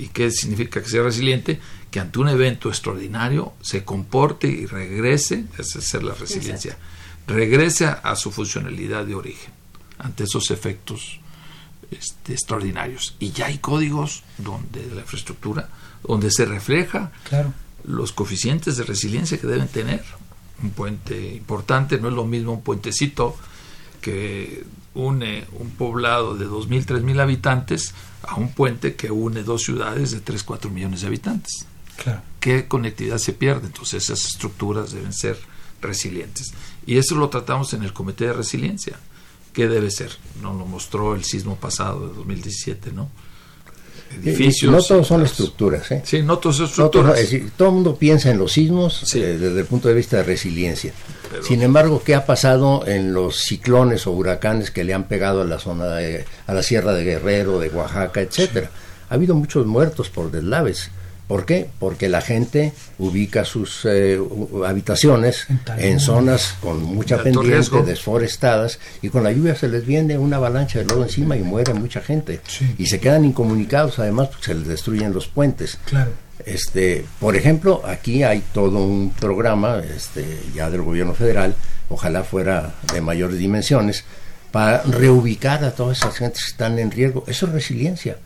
[0.00, 1.60] ¿Y qué significa que sea resiliente?
[1.90, 7.34] Que ante un evento extraordinario se comporte y regrese, esa es la resiliencia, Exacto.
[7.34, 9.52] regrese a, su funcionalidad de origen
[9.98, 11.20] ante esos efectos
[11.90, 13.14] este, extraordinarios.
[13.18, 15.68] Y ya hay códigos donde de la infraestructura,
[16.02, 17.52] donde se refleja claro.
[17.84, 20.02] los coeficientes de resiliencia que deben tener.
[20.62, 23.36] Un puente importante no es lo mismo un puentecito
[24.00, 30.10] que une un poblado de 2.000, 3.000 habitantes a un puente que une dos ciudades
[30.10, 31.66] de 3, 4 millones de habitantes.
[31.96, 32.22] Claro.
[32.38, 33.66] ¿Qué conectividad se pierde?
[33.66, 35.38] Entonces esas estructuras deben ser
[35.80, 36.52] resilientes.
[36.86, 38.96] Y eso lo tratamos en el Comité de Resiliencia.
[39.52, 40.10] ¿Qué debe ser?
[40.42, 43.10] Nos lo mostró el sismo pasado de 2017, ¿no?
[44.22, 44.72] edificios.
[44.72, 46.02] no todos son estructuras, ¿eh?
[46.04, 47.18] Sí, no todos son estructuras.
[47.56, 50.92] todo el mundo piensa en los sismos eh, desde el punto de vista de resiliencia.
[51.42, 55.44] Sin embargo, ¿qué ha pasado en los ciclones o huracanes que le han pegado a
[55.44, 58.70] la zona de, a la Sierra de Guerrero, de Oaxaca, etcétera?
[59.08, 60.90] Ha habido muchos muertos por deslaves.
[61.30, 61.70] ¿Por qué?
[61.78, 64.20] Porque la gente ubica sus eh,
[64.66, 65.46] habitaciones
[65.78, 70.80] en zonas con mucha pendiente, desforestadas, y con la lluvia se les viene una avalancha
[70.80, 72.40] de lodo encima y muere mucha gente.
[72.78, 75.78] Y se quedan incomunicados, además, porque se les destruyen los puentes.
[75.84, 76.10] Claro.
[76.46, 80.24] Este, por ejemplo, aquí hay todo un programa este,
[80.54, 81.54] ya del gobierno federal,
[81.88, 84.04] ojalá fuera de mayores dimensiones,
[84.50, 87.24] para reubicar a todas esas gentes que están en riesgo.
[87.26, 88.16] Eso es resiliencia.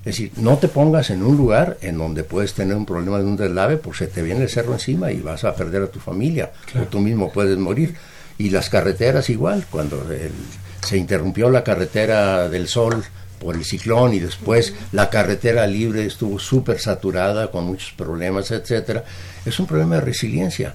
[0.00, 3.24] Es decir, no te pongas en un lugar en donde puedes tener un problema de
[3.24, 5.98] un deslave porque se te viene el cerro encima y vas a perder a tu
[5.98, 7.94] familia o tú mismo puedes morir.
[8.36, 10.06] Y las carreteras igual, cuando
[10.82, 13.02] se interrumpió la carretera del Sol
[13.38, 19.04] por el ciclón y después la carretera libre estuvo súper saturada con muchos problemas, etcétera,
[19.44, 20.74] es un problema de resiliencia.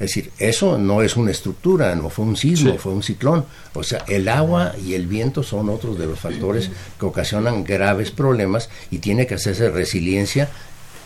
[0.00, 3.44] Es decir, eso no es una estructura, no fue un sismo, fue un ciclón.
[3.74, 8.10] O sea, el agua y el viento son otros de los factores que ocasionan graves
[8.10, 10.48] problemas y tiene que hacerse resiliencia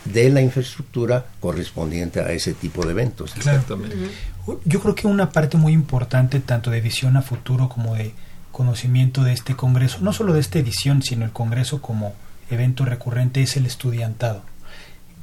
[0.05, 3.35] de la infraestructura correspondiente a ese tipo de eventos.
[3.35, 3.97] Exactamente.
[4.63, 8.13] Yo creo que una parte muy importante tanto de visión a futuro como de
[8.55, 12.15] conocimiento de este Congreso, no solo de esta edición, sino el Congreso como
[12.49, 14.43] evento recurrente, es el estudiantado.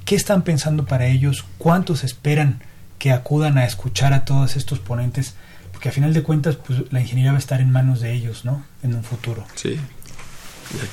[0.04, 1.44] ¿Qué están pensando para ellos?
[1.58, 2.62] ¿Cuántos esperan?
[3.02, 5.34] que acudan a escuchar a todos estos ponentes,
[5.72, 8.44] porque a final de cuentas pues, la ingeniería va a estar en manos de ellos,
[8.44, 8.64] ¿no?
[8.84, 9.44] En un futuro.
[9.56, 9.76] Sí.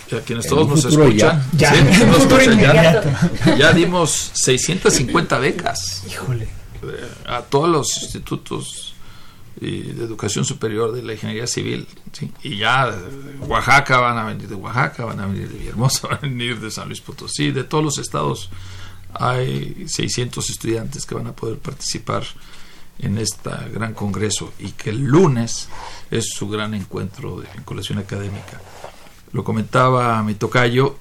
[0.10, 6.04] Y a, quienes todos nos escuchan, ya, ya, ya, dimos 650 becas.
[6.10, 6.46] Híjole.
[6.46, 8.96] Eh, a todos los institutos
[9.60, 11.88] de educación superior de la ingeniería civil.
[12.44, 12.96] Y ya
[13.42, 16.72] Oaxaca van a venir de Oaxaca, van a venir de Villahermosa, van a venir de
[16.72, 18.50] San Luis Potosí, de todos los estados
[19.14, 22.24] hay 600 estudiantes que van a poder participar
[23.00, 25.70] en este gran congreso y que el lunes
[26.12, 28.62] es su gran encuentro de vinculación académica.
[29.32, 30.98] Lo comentaba mi tocayo,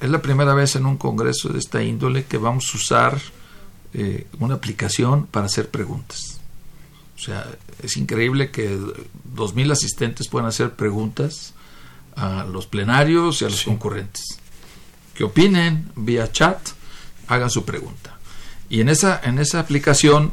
[0.00, 3.20] es la primera vez en un congreso de esta índole que vamos a usar
[3.92, 6.35] eh, una aplicación para hacer preguntas.
[7.16, 7.46] O sea,
[7.82, 11.54] es increíble que 2.000 asistentes puedan hacer preguntas
[12.14, 14.38] a los plenarios y a los concurrentes.
[15.14, 16.58] Que opinen vía chat
[17.26, 18.18] hagan su pregunta.
[18.68, 20.32] Y en esa, en esa aplicación,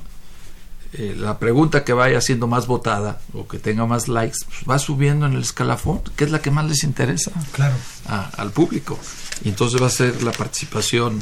[0.93, 4.77] eh, la pregunta que vaya siendo más votada o que tenga más likes, pues, va
[4.79, 7.75] subiendo en el escalafón, que es la que más les interesa claro.
[8.05, 8.99] al público.
[9.43, 11.21] Y entonces va a ser la participación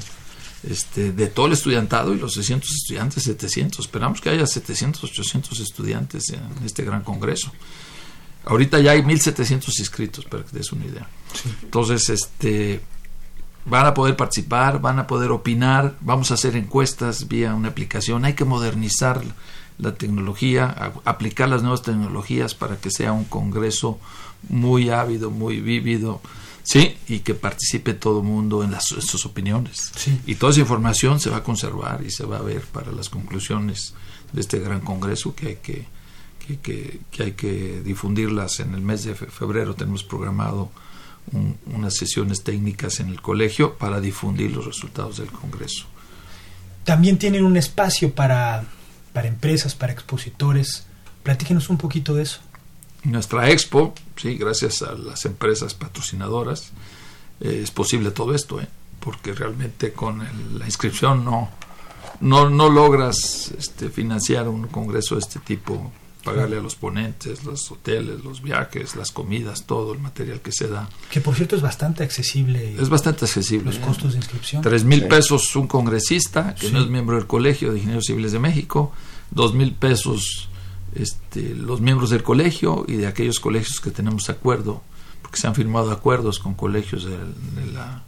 [0.69, 3.85] este, de todo el estudiantado y los 600 estudiantes, 700.
[3.85, 7.51] Esperamos que haya 700, 800 estudiantes en este gran congreso.
[8.45, 11.07] Ahorita ya hay 1700 inscritos, para que te des una idea.
[11.63, 12.81] Entonces, este
[13.65, 18.25] van a poder participar, van a poder opinar, vamos a hacer encuestas vía una aplicación,
[18.25, 19.21] hay que modernizar
[19.77, 23.99] la tecnología, aplicar las nuevas tecnologías para que sea un congreso
[24.49, 26.21] muy ávido, muy vívido,
[26.63, 29.91] sí, y que participe todo el mundo en, las, sus opiniones.
[30.25, 33.09] Y toda esa información se va a conservar y se va a ver para las
[33.09, 33.93] conclusiones
[34.33, 35.85] de este gran congreso que hay que,
[36.57, 39.75] que, que hay que difundirlas en el mes de febrero.
[39.75, 40.71] Tenemos programado
[41.67, 45.85] unas sesiones técnicas en el colegio para difundir los resultados del Congreso.
[46.83, 48.65] También tienen un espacio para,
[49.13, 50.85] para empresas, para expositores.
[51.23, 52.41] Platíquenos un poquito de eso.
[53.03, 56.71] Nuestra expo, sí, gracias a las empresas patrocinadoras,
[57.39, 58.67] eh, es posible todo esto, ¿eh?
[58.99, 60.19] porque realmente con
[60.57, 61.49] la inscripción no,
[62.19, 65.91] no, no logras este, financiar un congreso de este tipo
[66.23, 70.67] pagarle a los ponentes, los hoteles, los viajes, las comidas, todo el material que se
[70.67, 70.87] da.
[71.09, 72.75] Que por cierto es bastante accesible.
[72.79, 73.65] Es bastante accesible.
[73.65, 74.61] Los costos de inscripción.
[74.61, 78.39] Tres mil pesos un congresista que no es miembro del Colegio de Ingenieros Civiles de
[78.39, 78.91] México,
[79.31, 80.49] dos mil pesos
[80.95, 84.81] este, los miembros del colegio y de aquellos colegios que tenemos acuerdo,
[85.21, 87.17] porque se han firmado acuerdos con colegios de,
[87.73, 88.03] la,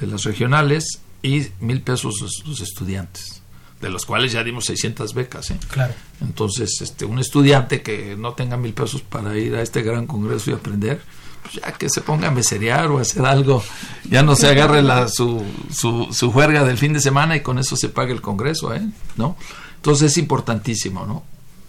[0.00, 3.42] de las regionales y mil pesos los estudiantes
[3.84, 5.50] de los cuales ya dimos 600 becas.
[5.50, 5.58] ¿eh?
[5.68, 5.92] Claro.
[6.22, 10.50] Entonces, este, un estudiante que no tenga mil pesos para ir a este gran congreso
[10.50, 11.02] y aprender,
[11.42, 13.62] pues ya que se ponga a meserear o a hacer algo,
[14.08, 17.58] ya no se agarre la, su, su, su juerga del fin de semana y con
[17.58, 18.80] eso se pague el congreso, ¿eh?
[19.16, 19.36] ¿no?
[19.76, 21.22] Entonces es importantísimo, ¿no?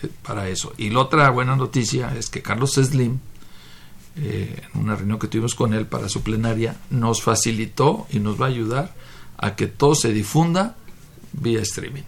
[0.07, 0.73] Para eso.
[0.77, 3.19] Y la otra buena noticia es que Carlos Slim,
[4.17, 8.39] eh, en una reunión que tuvimos con él para su plenaria, nos facilitó y nos
[8.39, 8.93] va a ayudar
[9.37, 10.75] a que todo se difunda
[11.33, 12.03] vía streaming.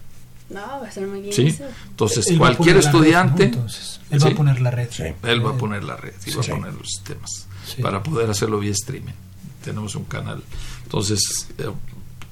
[0.50, 1.32] No, va a ser muy bien.
[1.32, 1.54] ¿Sí?
[1.90, 3.44] Entonces, cualquier estudiante.
[3.44, 4.88] Entonces, él va a poner la red.
[5.22, 7.46] Él va a poner la red y va a poner los sistemas
[7.82, 9.12] para poder hacerlo vía streaming.
[9.62, 10.42] tenemos un canal.
[10.84, 11.70] Entonces, eh,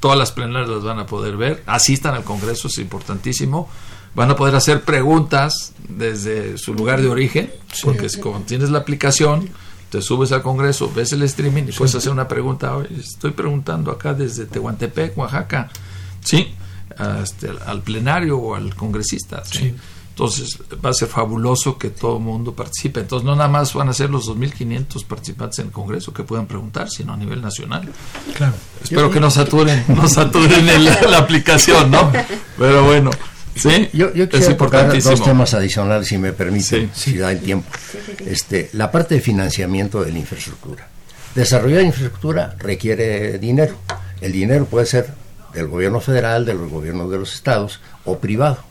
[0.01, 3.69] todas las plenarias las van a poder ver, asistan al Congreso, es importantísimo.
[4.17, 7.53] Van a poder hacer preguntas desde su lugar de origen,
[7.85, 9.51] porque si como tienes la aplicación,
[9.91, 12.79] te subes al Congreso, ves el streaming y puedes hacer una pregunta.
[12.99, 15.69] Estoy preguntando acá desde Tehuantepec, Oaxaca,
[16.25, 16.55] ¿sí?
[17.23, 19.45] Este, al plenario o al congresista.
[19.45, 19.75] ¿sí?
[20.09, 23.01] Entonces va a ser fabuloso que todo el mundo participe.
[23.01, 26.47] Entonces no nada más van a ser los 2.500 participantes en el Congreso que puedan
[26.47, 27.87] preguntar, sino a nivel nacional.
[28.35, 28.55] Claro.
[28.83, 30.67] Espero que no saturen, no saturen
[31.11, 32.11] la aplicación, ¿no?
[32.59, 33.11] Pero bueno.
[33.57, 37.69] Sí, yo, yo quiero tocar dos temas adicionales, si me permite, si da el tiempo.
[38.27, 40.89] Este, la parte de financiamiento de la infraestructura.
[41.35, 43.75] Desarrollar infraestructura requiere dinero.
[44.21, 45.09] El dinero puede ser
[45.55, 48.63] del gobierno federal, de los gobiernos de los estados o privado.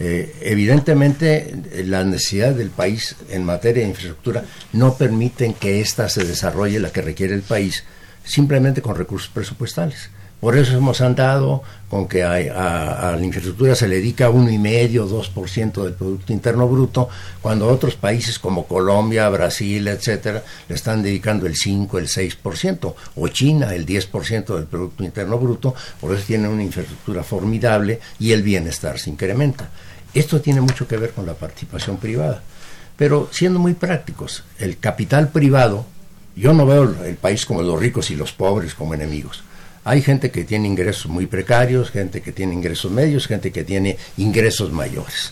[0.00, 1.54] Eh, evidentemente,
[1.84, 6.90] las necesidades del país en materia de infraestructura no permiten que ésta se desarrolle la
[6.90, 7.84] que requiere el país
[8.24, 10.10] simplemente con recursos presupuestales.
[10.40, 15.06] Por eso hemos andado con que a, la infraestructura se le dedica uno y medio,
[15.06, 17.08] dos por ciento del Producto Interno Bruto,
[17.42, 22.56] cuando otros países como Colombia, Brasil, etcétera, le están dedicando el 5, el 6 por
[22.56, 26.62] ciento, o China el 10 por ciento del Producto Interno Bruto, por eso tiene una
[26.62, 29.70] infraestructura formidable y el bienestar se incrementa.
[30.14, 32.42] Esto tiene mucho que ver con la participación privada.
[32.96, 35.84] Pero siendo muy prácticos, el capital privado,
[36.36, 39.42] yo no veo el país como los ricos y los pobres como enemigos.
[39.88, 43.96] Hay gente que tiene ingresos muy precarios, gente que tiene ingresos medios, gente que tiene
[44.18, 45.30] ingresos mayores.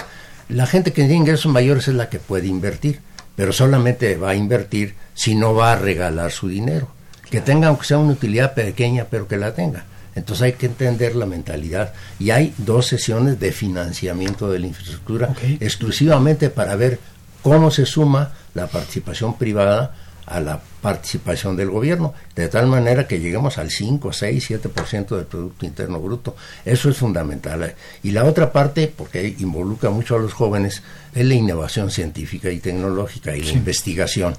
[0.48, 3.00] La gente que tiene ingresos mayores es la que puede invertir,
[3.34, 6.88] pero solamente va a invertir si no va a regalar su dinero.
[7.30, 9.84] Que tenga, aunque sea una utilidad pequeña, pero que la tenga.
[10.14, 11.92] Entonces hay que entender la mentalidad.
[12.18, 16.98] Y hay dos sesiones de financiamiento de la infraestructura exclusivamente para ver
[17.42, 19.94] cómo se suma la participación privada
[20.26, 25.26] a la participación del gobierno, de tal manera que lleguemos al 5, 6, 7% del
[25.26, 26.36] Producto Interno Bruto.
[26.64, 27.74] Eso es fundamental.
[28.02, 30.82] Y la otra parte, porque involucra mucho a los jóvenes,
[31.14, 34.36] es la innovación científica y tecnológica y la investigación.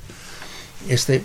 [0.89, 1.23] Este,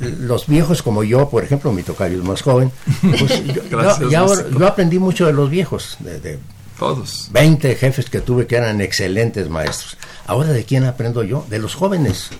[0.00, 3.42] los viejos como yo, por ejemplo, mi tocayo es más joven, pues
[4.10, 6.38] yo, aprendí mucho de los viejos, de, de
[6.78, 7.28] todos.
[7.32, 9.96] 20 jefes que tuve que eran excelentes maestros.
[10.26, 11.46] Ahora, ¿de quién aprendo yo?
[11.48, 12.30] De los jóvenes.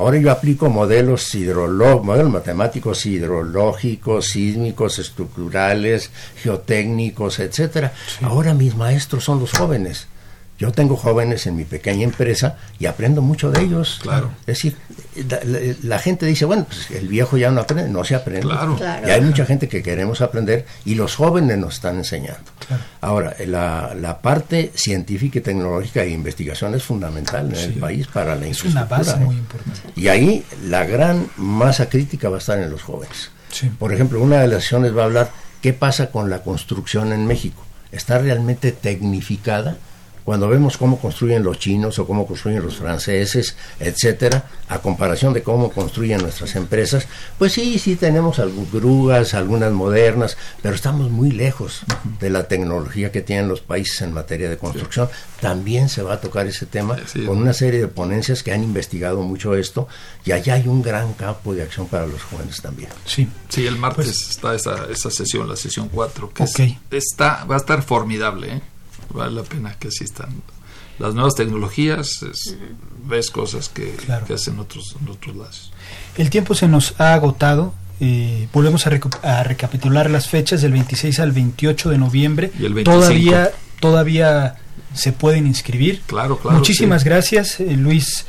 [0.00, 1.30] Ahora yo aplico modelos,
[2.02, 6.10] modelos matemáticos hidrológicos, sísmicos, estructurales,
[6.42, 7.92] geotécnicos, etcétera.
[8.22, 10.06] Ahora mis maestros son los jóvenes.
[10.60, 13.98] Yo tengo jóvenes en mi pequeña empresa y aprendo mucho de ellos.
[14.02, 14.30] Claro.
[14.40, 14.76] Es decir,
[15.82, 18.42] la, gente dice, bueno, pues el viejo ya no aprende, no se aprende.
[18.42, 18.78] Claro.
[19.06, 22.42] Y hay mucha gente que queremos aprender y los jóvenes nos están enseñando.
[23.00, 28.36] Ahora, la, la, parte científica y tecnológica e investigación es fundamental en el país para
[28.36, 29.80] la Es una base muy importante.
[29.96, 33.30] Y ahí la gran masa crítica va a estar en los jóvenes.
[33.78, 35.30] Por ejemplo, una de las sesiones va a hablar
[35.62, 37.64] qué pasa con la construcción en México.
[37.92, 39.78] ¿Está realmente tecnificada?
[40.30, 45.42] Cuando vemos cómo construyen los chinos o cómo construyen los franceses, etcétera, a comparación de
[45.42, 51.32] cómo construyen nuestras empresas, pues sí, sí tenemos algunas grúas, algunas modernas, pero estamos muy
[51.32, 51.80] lejos
[52.20, 55.08] de la tecnología que tienen los países en materia de construcción.
[55.40, 59.22] También se va a tocar ese tema con una serie de ponencias que han investigado
[59.22, 59.88] mucho esto
[60.24, 62.90] y allá hay un gran campo de acción para los jóvenes también.
[63.04, 67.56] Sí, sí, el martes pues está esa, esa sesión, la sesión 4, que está, va
[67.56, 68.60] a estar formidable, ¿eh?
[69.12, 70.28] Vale la pena que asistan.
[70.98, 72.24] Las nuevas tecnologías,
[73.06, 73.94] ves cosas que,
[74.32, 75.72] hacen otros, en otros lados.
[76.16, 77.74] El tiempo se nos ha agotado.
[78.00, 78.90] Eh, volvemos a,
[79.22, 82.52] a, recapitular las fechas del 26 al 28 de noviembre.
[82.58, 83.50] Y el Todavía,
[83.80, 84.56] todavía
[84.94, 86.02] se pueden inscribir.
[86.06, 86.58] Claro, claro.
[86.58, 88.26] Muchísimas gracias, eh, Luis.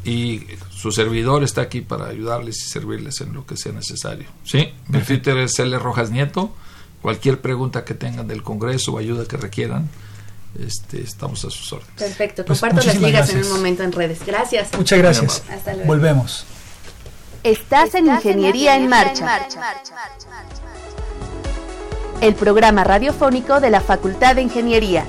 [0.05, 4.27] Y su servidor está aquí para ayudarles y servirles en lo que sea necesario.
[4.45, 5.79] Sí, mi Twitter es L.
[5.79, 6.55] Rojas Nieto.
[7.03, 9.89] Cualquier pregunta que tengan del Congreso o ayuda que requieran,
[10.59, 11.95] este, estamos a sus órdenes.
[11.97, 14.21] Perfecto, pues comparto las ligas en un momento en redes.
[14.27, 14.69] Gracias.
[14.77, 15.43] Muchas gracias.
[15.87, 16.45] Volvemos.
[17.43, 19.47] Estás en Ingeniería en Marcha.
[22.21, 25.05] El programa radiofónico de la Facultad de Ingeniería.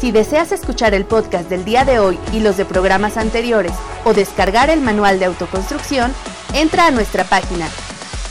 [0.00, 3.72] Si deseas escuchar el podcast del día de hoy y los de programas anteriores
[4.04, 6.14] o descargar el manual de autoconstrucción,
[6.54, 7.68] entra a nuestra página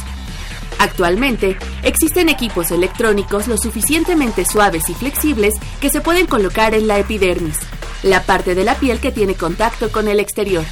[0.80, 6.98] Actualmente, existen equipos electrónicos lo suficientemente suaves y flexibles que se pueden colocar en la
[6.98, 7.58] epidermis,
[8.02, 10.64] la parte de la piel que tiene contacto con el exterior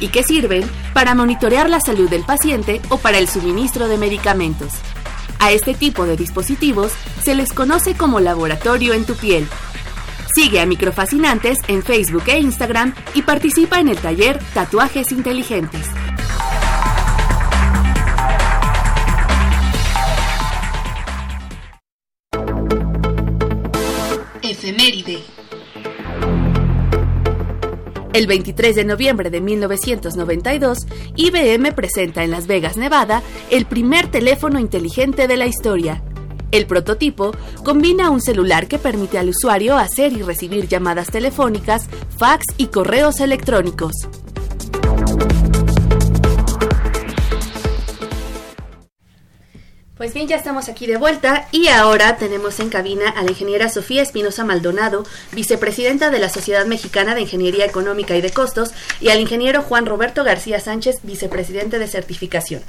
[0.00, 4.72] y que sirven para monitorear la salud del paciente o para el suministro de medicamentos.
[5.38, 6.92] A este tipo de dispositivos
[7.22, 9.46] se les conoce como laboratorio en tu piel.
[10.34, 15.86] Sigue a Microfascinantes en Facebook e Instagram y participa en el taller Tatuajes Inteligentes.
[24.42, 25.37] Efeméride.
[28.18, 34.58] El 23 de noviembre de 1992, IBM presenta en Las Vegas, Nevada, el primer teléfono
[34.58, 36.02] inteligente de la historia.
[36.50, 37.30] El prototipo
[37.62, 41.88] combina un celular que permite al usuario hacer y recibir llamadas telefónicas,
[42.18, 43.92] fax y correos electrónicos.
[49.98, 53.68] Pues bien, ya estamos aquí de vuelta y ahora tenemos en cabina a la ingeniera
[53.68, 58.70] Sofía Espinosa Maldonado, vicepresidenta de la Sociedad Mexicana de Ingeniería Económica y de Costos,
[59.00, 62.62] y al ingeniero Juan Roberto García Sánchez, vicepresidente de Certificación.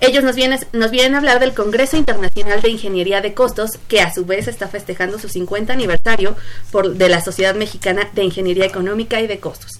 [0.00, 4.24] Ellos nos vienen, a hablar del Congreso Internacional de Ingeniería de Costos, que a su
[4.24, 6.36] vez está festejando su 50 aniversario
[6.70, 9.72] por, de la Sociedad Mexicana de Ingeniería Económica y de Costos.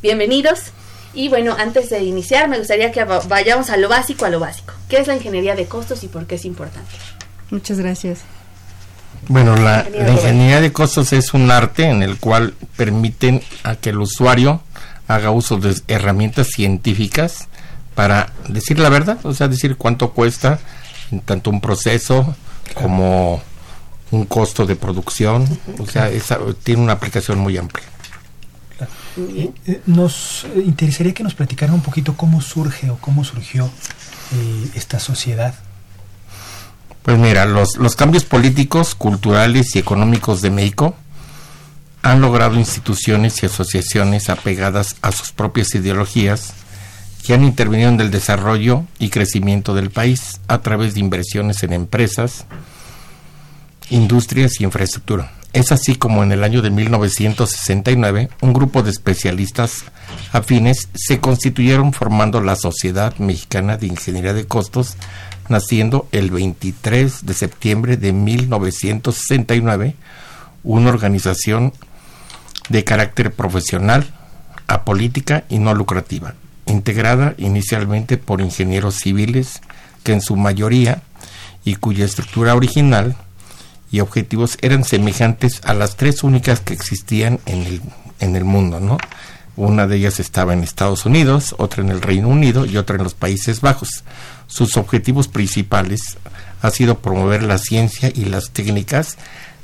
[0.00, 0.70] Bienvenidos.
[1.12, 4.71] Y bueno, antes de iniciar, me gustaría que vayamos a lo básico, a lo básico.
[4.92, 6.90] ¿Qué es la ingeniería de costos y por qué es importante?
[7.48, 8.18] Muchas gracias.
[9.26, 14.00] Bueno, la, ingeniería de costos es un arte en el cual permiten a que el
[14.00, 14.60] usuario
[15.08, 17.48] haga uso de herramientas científicas
[17.94, 20.60] para decir la verdad, o sea, decir cuánto cuesta
[21.10, 22.36] en tanto un proceso
[22.74, 23.40] como
[24.10, 26.10] un costo de producción, o sea,
[26.62, 27.86] tiene una aplicación muy amplia.
[29.16, 33.70] Eh, eh, nos eh, interesaría que nos platicara un poquito cómo surge o cómo surgió
[34.74, 35.54] esta sociedad.
[37.02, 40.94] Pues mira, los, los cambios políticos, culturales y económicos de México
[42.02, 46.52] han logrado instituciones y asociaciones apegadas a sus propias ideologías
[47.24, 51.72] que han intervenido en el desarrollo y crecimiento del país a través de inversiones en
[51.72, 52.46] empresas,
[53.90, 55.32] industrias y infraestructura.
[55.52, 59.84] Es así como en el año de 1969 un grupo de especialistas
[60.32, 64.96] afines se constituyeron formando la Sociedad Mexicana de Ingeniería de Costos,
[65.50, 69.94] naciendo el 23 de septiembre de 1969,
[70.64, 71.74] una organización
[72.70, 74.06] de carácter profesional,
[74.68, 76.34] apolítica y no lucrativa,
[76.64, 79.60] integrada inicialmente por ingenieros civiles
[80.02, 81.02] que en su mayoría
[81.62, 83.16] y cuya estructura original
[83.92, 87.82] y objetivos eran semejantes a las tres únicas que existían en el,
[88.20, 88.96] en el mundo, ¿no?
[89.54, 93.04] Una de ellas estaba en Estados Unidos, otra en el Reino Unido y otra en
[93.04, 94.02] los Países Bajos.
[94.46, 96.16] Sus objetivos principales
[96.62, 99.18] ha sido promover la ciencia y las técnicas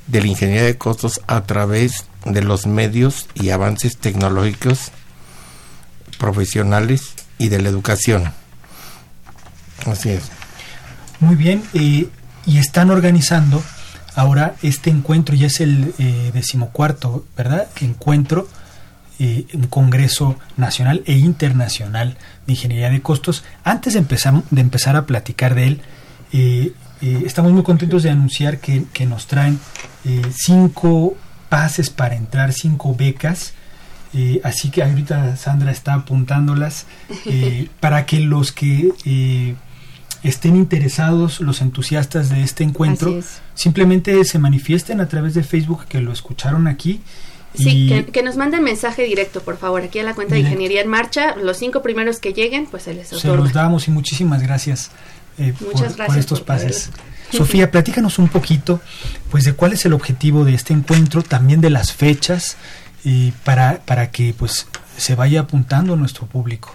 [0.06, 4.90] de la ingeniería de costos a través de los medios y avances tecnológicos
[6.18, 8.30] profesionales y de la educación.
[9.86, 10.24] Así es.
[11.20, 12.08] Muy bien, eh,
[12.44, 13.62] y están organizando
[14.18, 17.68] Ahora este encuentro ya es el eh, decimocuarto, ¿verdad?
[17.80, 18.48] Encuentro,
[19.20, 23.44] eh, un Congreso Nacional e Internacional de Ingeniería de Costos.
[23.62, 25.80] Antes de empezar, de empezar a platicar de él,
[26.32, 29.60] eh, estamos muy contentos de anunciar que, que nos traen
[30.34, 31.16] cinco
[31.48, 33.52] pases para entrar, cinco becas.
[34.42, 36.86] así que ahorita Sandra está apuntándolas
[37.78, 39.54] para que los que
[40.22, 43.20] estén interesados los entusiastas de este encuentro,
[43.54, 47.00] simplemente se manifiesten a través de Facebook que lo escucharon aquí.
[47.54, 50.88] Sí, que, nos manden mensaje directo, por favor, aquí a la cuenta de Ingeniería en
[50.88, 51.34] Marcha.
[51.36, 53.20] Los cinco primeros que lleguen, pues se les otorga.
[53.20, 54.90] Se los damos y muchísimas gracias,
[55.38, 56.90] eh, por, estos pases.
[57.32, 58.80] Sofía, platícanos un poquito,
[59.30, 62.56] pues, de cuál es el objetivo de este encuentro, también de las fechas,
[63.04, 64.66] y para, para que, pues,
[64.96, 66.74] se vaya apuntando nuestro público.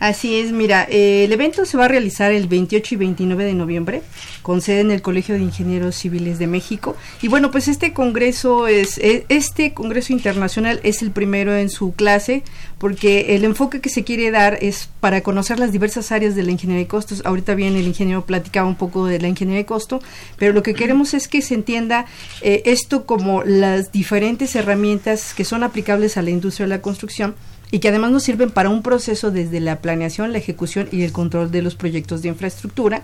[0.00, 3.52] Así es, mira, eh, el evento se va a realizar el 28 y 29 de
[3.52, 4.02] noviembre,
[4.40, 6.96] con sede en el Colegio de Ingenieros Civiles de México.
[7.20, 11.92] Y bueno, pues este congreso es, e, este congreso internacional es el primero en su
[11.92, 12.44] clase,
[12.78, 16.52] porque el enfoque que se quiere dar es para conocer las diversas áreas de la
[16.52, 17.20] ingeniería de costos.
[17.26, 20.00] Ahorita bien el ingeniero platicaba un poco de la ingeniería de costo,
[20.38, 22.06] pero lo que queremos es que se entienda
[22.40, 27.34] eh, esto como las diferentes herramientas que son aplicables a la industria de la construcción
[27.70, 31.12] y que además nos sirven para un proceso desde la planeación, la ejecución y el
[31.12, 33.02] control de los proyectos de infraestructura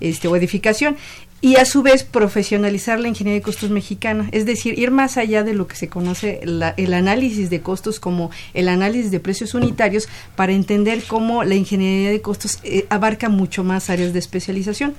[0.00, 0.96] este, o edificación
[1.40, 5.44] y a su vez profesionalizar la ingeniería de costos mexicana, es decir, ir más allá
[5.44, 10.08] de lo que se conoce el análisis de costos como el análisis de precios unitarios
[10.34, 14.94] para entender cómo la ingeniería de costos eh, abarca mucho más áreas de especialización.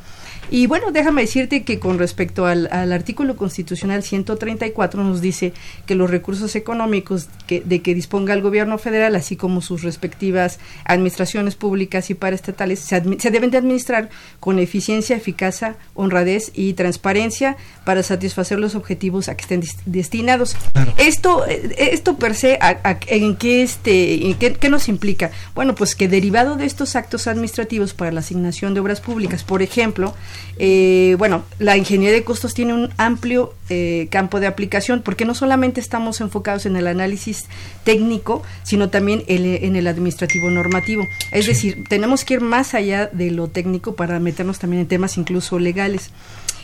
[0.52, 5.54] Y bueno, déjame decirte que con respecto al, artículo constitucional 134 nos dice
[5.86, 10.60] que los recursos económicos que, de que disponga el gobierno federal, así como sus respectivas
[10.86, 17.56] administraciones públicas y paraestatales, se, se deben de administrar con eficiencia, eficacia, honradez y transparencia
[17.86, 20.56] para satisfacer los objetivos a que estén destinados.
[20.98, 22.60] Esto, eh, esto per se,
[23.08, 25.32] ¿en, qué, este, qué, qué nos implica?
[25.54, 29.62] Bueno, pues que derivado de estos actos administrativos para la asignación de obras públicas, por
[29.62, 30.16] ejemplo,
[30.58, 35.34] eh, bueno, la ingeniería de costos tiene un amplio eh, campo de aplicación porque no
[35.34, 37.46] solamente estamos enfocados en el análisis
[37.84, 41.08] técnico, sino también en el administrativo normativo.
[41.32, 45.18] Es decir, tenemos que ir más allá de lo técnico para meternos también en temas
[45.18, 46.12] incluso legales.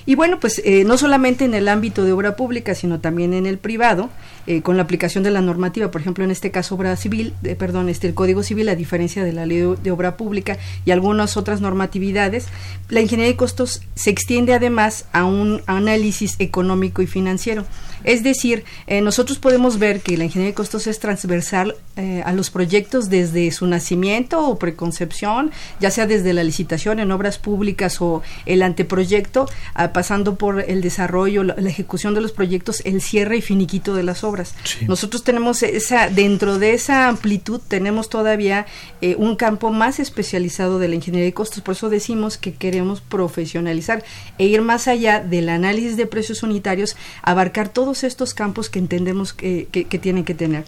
[0.05, 3.45] Y bueno, pues eh, no solamente en el ámbito de obra pública, sino también en
[3.45, 4.09] el privado,
[4.45, 7.89] eh, con la aplicación de la normativa, por ejemplo, en este caso obra civil, perdón,
[7.89, 11.61] este el Código Civil, a diferencia de la Ley de, Obra Pública y algunas otras
[11.61, 12.47] normatividades,
[12.89, 17.65] la ingeniería de costos se extiende además a un análisis económico y financiero.
[18.05, 22.31] Es decir, eh, nosotros podemos ver que la ingeniería de costos es transversal eh, a
[22.31, 28.01] los proyectos desde su nacimiento o preconcepción, ya sea desde la licitación en obras públicas
[28.01, 29.49] o el anteproyecto,
[29.93, 34.23] pasando por el desarrollo, la, ejecución de los proyectos, el cierre y finiquito de las
[34.23, 34.55] obras.
[34.87, 38.65] Nosotros tenemos esa, dentro de esa amplitud, tenemos todavía
[39.01, 43.01] eh, un campo más especializado de la ingeniería de costos, por eso decimos que queremos
[43.01, 44.03] profesionalizar
[44.37, 49.33] e ir más allá del análisis de precios unitarios, abarcar todos estos campos que entendemos
[49.33, 49.67] que,
[50.01, 50.65] tienen que tener.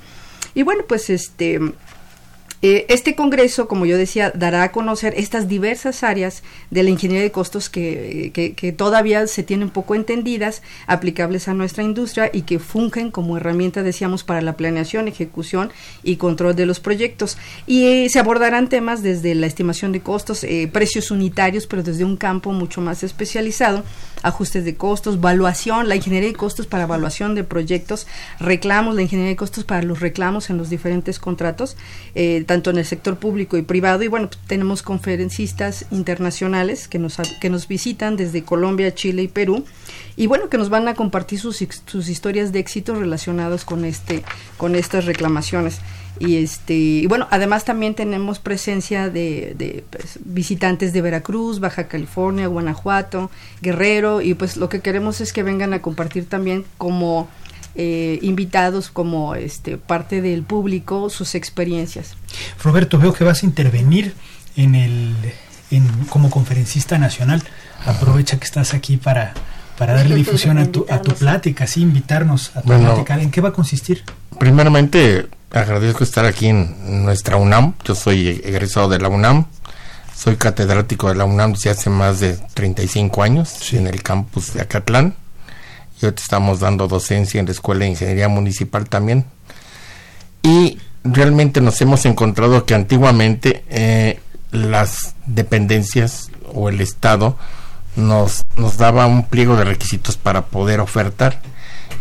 [0.55, 1.59] Y bueno, pues este
[2.63, 7.21] eh, este Congreso, como yo decía, dará a conocer estas diversas áreas de la ingeniería
[7.23, 12.57] de costos que, que, todavía se tienen poco entendidas, aplicables a nuestra industria y que
[12.57, 15.71] fungen como herramienta, decíamos, para la planeación, ejecución
[16.01, 17.37] y control de los proyectos.
[17.67, 22.05] Y eh, se abordarán temas desde la estimación de costos, eh, precios unitarios, pero desde
[22.05, 23.83] un campo mucho más especializado,
[24.23, 28.07] ajustes de costos, valuación, la ingeniería de costos para evaluación de proyectos,
[28.39, 31.75] reclamos, la ingeniería de costos para los reclamos en los diferentes contratos
[32.45, 34.03] tanto en el sector público y privado.
[34.03, 39.65] Y bueno, tenemos conferencistas internacionales que nos, que nos visitan desde Colombia, Chile y Perú.
[40.15, 44.23] Y bueno, que nos van a compartir sus, sus historias de éxito relacionadas con, este,
[44.57, 45.79] con estas reclamaciones.
[46.19, 51.87] Y, este, y bueno, además también tenemos presencia de, de pues, visitantes de Veracruz, Baja
[51.87, 53.29] California, Guanajuato,
[53.61, 54.21] Guerrero.
[54.21, 57.27] Y pues lo que queremos es que vengan a compartir también como
[57.79, 62.15] eh, invitados como este parte del público sus experiencias.
[62.63, 64.15] Roberto, veo que vas a intervenir
[64.55, 65.13] en el
[65.69, 67.43] en, como conferencista nacional.
[67.85, 69.33] Aprovecha que estás aquí para,
[69.77, 73.21] para darle difusión a tu, a tu plática, sí, invitarnos a tu plática.
[73.21, 74.03] ¿En qué va a consistir?
[74.39, 77.73] Primeramente, agradezco estar aquí en nuestra UNAM.
[77.83, 79.45] Yo soy egresado de la UNAM.
[80.15, 84.61] Soy catedrático de la UNAM desde hace más de 35 años en el campus de
[84.61, 85.15] Acatlán
[86.01, 89.25] y ahorita estamos dando docencia en la Escuela de Ingeniería Municipal también.
[90.43, 94.19] Y realmente nos hemos encontrado que antiguamente eh,
[94.51, 97.37] las dependencias o el Estado
[97.95, 101.41] nos, nos daba un pliego de requisitos para poder ofertar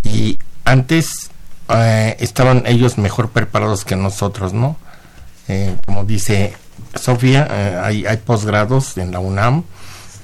[0.02, 1.30] y antes
[1.68, 4.76] eh, estaban ellos mejor preparados que nosotros, ¿no?
[5.48, 6.54] Eh, como dice
[6.94, 9.64] Sofía, hay, hay posgrados en la UNAM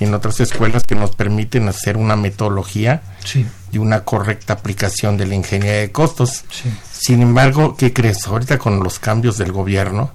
[0.01, 5.16] y en otras escuelas que nos permiten hacer una metodología sí y una correcta aplicación
[5.16, 6.45] de la ingeniería de costos.
[6.93, 8.26] Sin embargo, ¿qué crees?
[8.26, 10.12] Ahorita con los cambios del gobierno,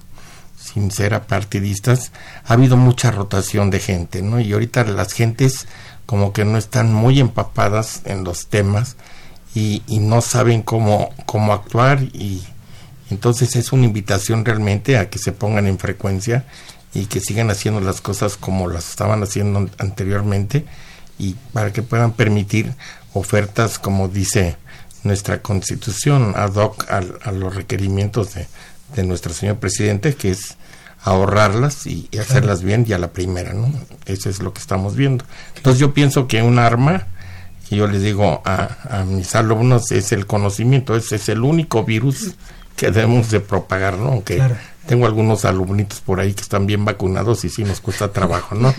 [0.56, 2.12] sin ser apartidistas,
[2.46, 4.38] ha habido mucha rotación de gente, ¿no?
[4.38, 5.66] Y ahorita las gentes
[6.06, 8.96] como que no están muy empapadas en los temas
[9.54, 12.42] y, y no saben cómo, cómo actuar y
[13.10, 16.44] entonces es una invitación realmente a que se pongan en frecuencia
[16.94, 20.64] y que sigan haciendo las cosas como las estaban haciendo anteriormente
[21.18, 22.74] y para que puedan permitir
[23.12, 24.56] ofertas, como dice
[25.04, 28.46] nuestra constitución, ad hoc a, los requerimientos de,
[28.94, 30.56] de, nuestro señor presidente, que es
[31.02, 33.72] ahorrarlas y, hacerlas bien y a la primera, ¿no?
[34.06, 35.24] Eso es lo que estamos viendo.
[35.56, 37.06] Entonces yo pienso que un arma,
[37.70, 42.34] y yo les digo a, mis alumnos, es el conocimiento, ese es el único virus
[42.76, 44.08] que debemos de propagar, ¿no?
[44.08, 44.40] Aunque
[44.88, 48.74] tengo algunos alumnitos por ahí que están bien vacunados y sí nos cuesta trabajo, ¿no?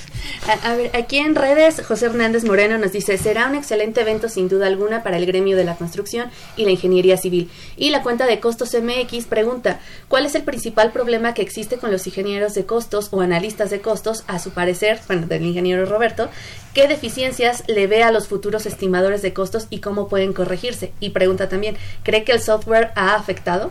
[0.64, 4.48] a, ver, aquí en redes, José Hernández Moreno nos dice, será un excelente evento sin
[4.48, 7.50] duda alguna para el gremio de la construcción y la ingeniería civil.
[7.76, 11.92] Y la cuenta de costos MX pregunta, ¿cuál es el principal problema que existe con
[11.92, 16.30] los ingenieros de costos o analistas de costos, a su parecer, bueno, del ingeniero Roberto,
[16.72, 20.94] qué deficiencias le ve a los futuros estimadores de costos y cómo pueden corregirse?
[21.00, 23.70] Y pregunta también, ¿cree que el software ha afectado?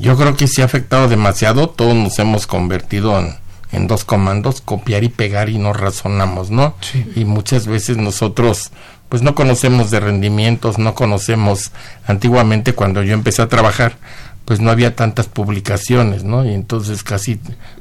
[0.00, 1.68] Yo creo que sí ha afectado demasiado.
[1.68, 3.22] Todos nos hemos convertido
[3.70, 6.74] en, dos comandos, copiar y pegar y no razonamos, ¿no?
[7.14, 8.72] Y muchas veces nosotros
[9.10, 11.72] pues no conocemos de rendimientos, no conocemos
[12.06, 13.96] antiguamente cuando yo empecé a trabajar,
[14.44, 16.44] pues no había tantas publicaciones, ¿no?
[16.46, 17.40] Y entonces casi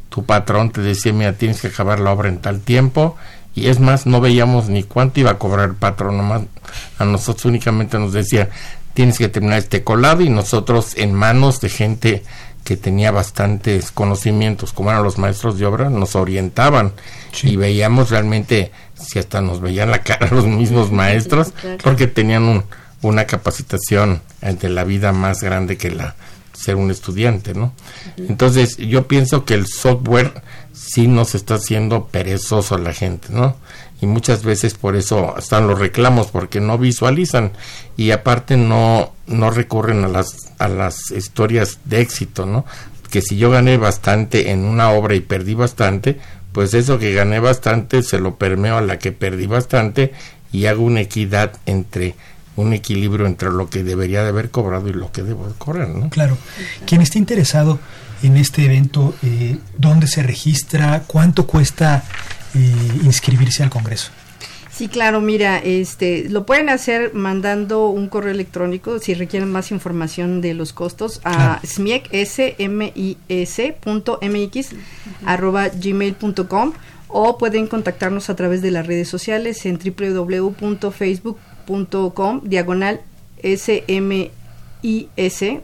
[0.10, 3.16] tu patrón te decía, mira, tienes que acabar la obra en tal tiempo,
[3.56, 6.44] y es más, no veíamos ni cuánto iba a cobrar el patrón, nomás
[6.98, 8.50] a nosotros únicamente nos decía,
[9.00, 12.22] tienes que terminar este colado y nosotros en manos de gente
[12.66, 16.92] que tenía bastantes conocimientos, como eran los maestros de obra, nos orientaban
[17.42, 22.66] y veíamos realmente, si hasta nos veían la cara los mismos maestros, porque tenían
[23.02, 26.18] una capacitación de la vida más grande que la
[26.52, 27.72] ser un estudiante, ¿no?
[28.18, 30.42] Entonces yo pienso que el software
[30.74, 33.56] sí nos está haciendo perezoso a la gente, ¿no?
[34.02, 37.52] Y muchas veces por eso están los reclamos porque no visualizan
[37.98, 42.66] y aparte no no recurren a las a las historias de éxito no
[43.10, 46.20] que si yo gané bastante en una obra y perdí bastante
[46.54, 50.14] pues eso que gané bastante se lo permeo a la que perdí bastante
[50.52, 52.16] y hago una equidad entre
[52.56, 55.90] un equilibrio entre lo que debería de haber cobrado y lo que debo de cobrar
[55.90, 56.38] no claro.
[56.86, 57.80] Quien esté interesado
[58.22, 62.04] en este evento eh, dónde se registra cuánto cuesta
[62.54, 64.12] inscribirse al Congreso.
[64.72, 70.40] Sí, claro, mira, este, lo pueden hacer mandando un correo electrónico si requieren más información
[70.40, 74.70] de los costos a smiec, s m i s punto mx,
[75.26, 76.72] arroba gmail.com
[77.10, 83.02] o pueden contactarnos a través de las redes sociales en www.facebook.com diagonal
[83.44, 84.30] smis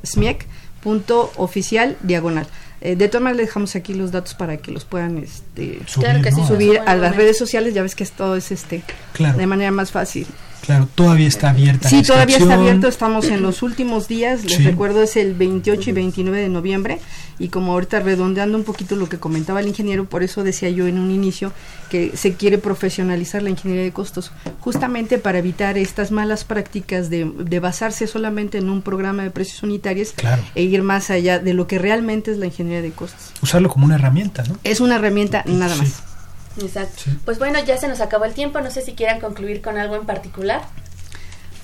[0.03, 0.45] smiec
[0.83, 2.47] punto oficial diagonal.
[2.85, 6.79] Eh, de todas maneras, le dejamos aquí los datos para que los puedan este, subir,
[6.85, 7.73] a las redes sociales.
[7.73, 8.83] Ya ves que esto es este
[9.17, 10.27] de manera más fácil.
[10.65, 11.89] Claro, todavía está abierta.
[11.89, 12.87] Sí, todavía está abierto.
[12.87, 14.43] Estamos en los últimos días.
[14.45, 16.99] Les recuerdo, es el 28 y 29 de noviembre.
[17.37, 20.87] Y como ahorita redondeando un poquito lo que comentaba el ingeniero, por eso decía yo
[20.87, 21.51] en un inicio
[21.89, 27.25] que se quiere profesionalizar la ingeniería de costos, justamente para evitar estas malas prácticas de,
[27.59, 30.13] basarse solamente en un programa de precios unitarios
[30.55, 33.31] e ir más allá de lo que realmente es la ingeniería de costos.
[33.41, 34.57] Usarlo como una herramienta, ¿no?
[34.63, 36.14] Es una herramienta nada más.
[36.61, 37.03] Exacto.
[37.25, 38.61] Pues bueno, ya se nos acabó el tiempo.
[38.61, 40.61] No sé si quieran concluir con algo en particular.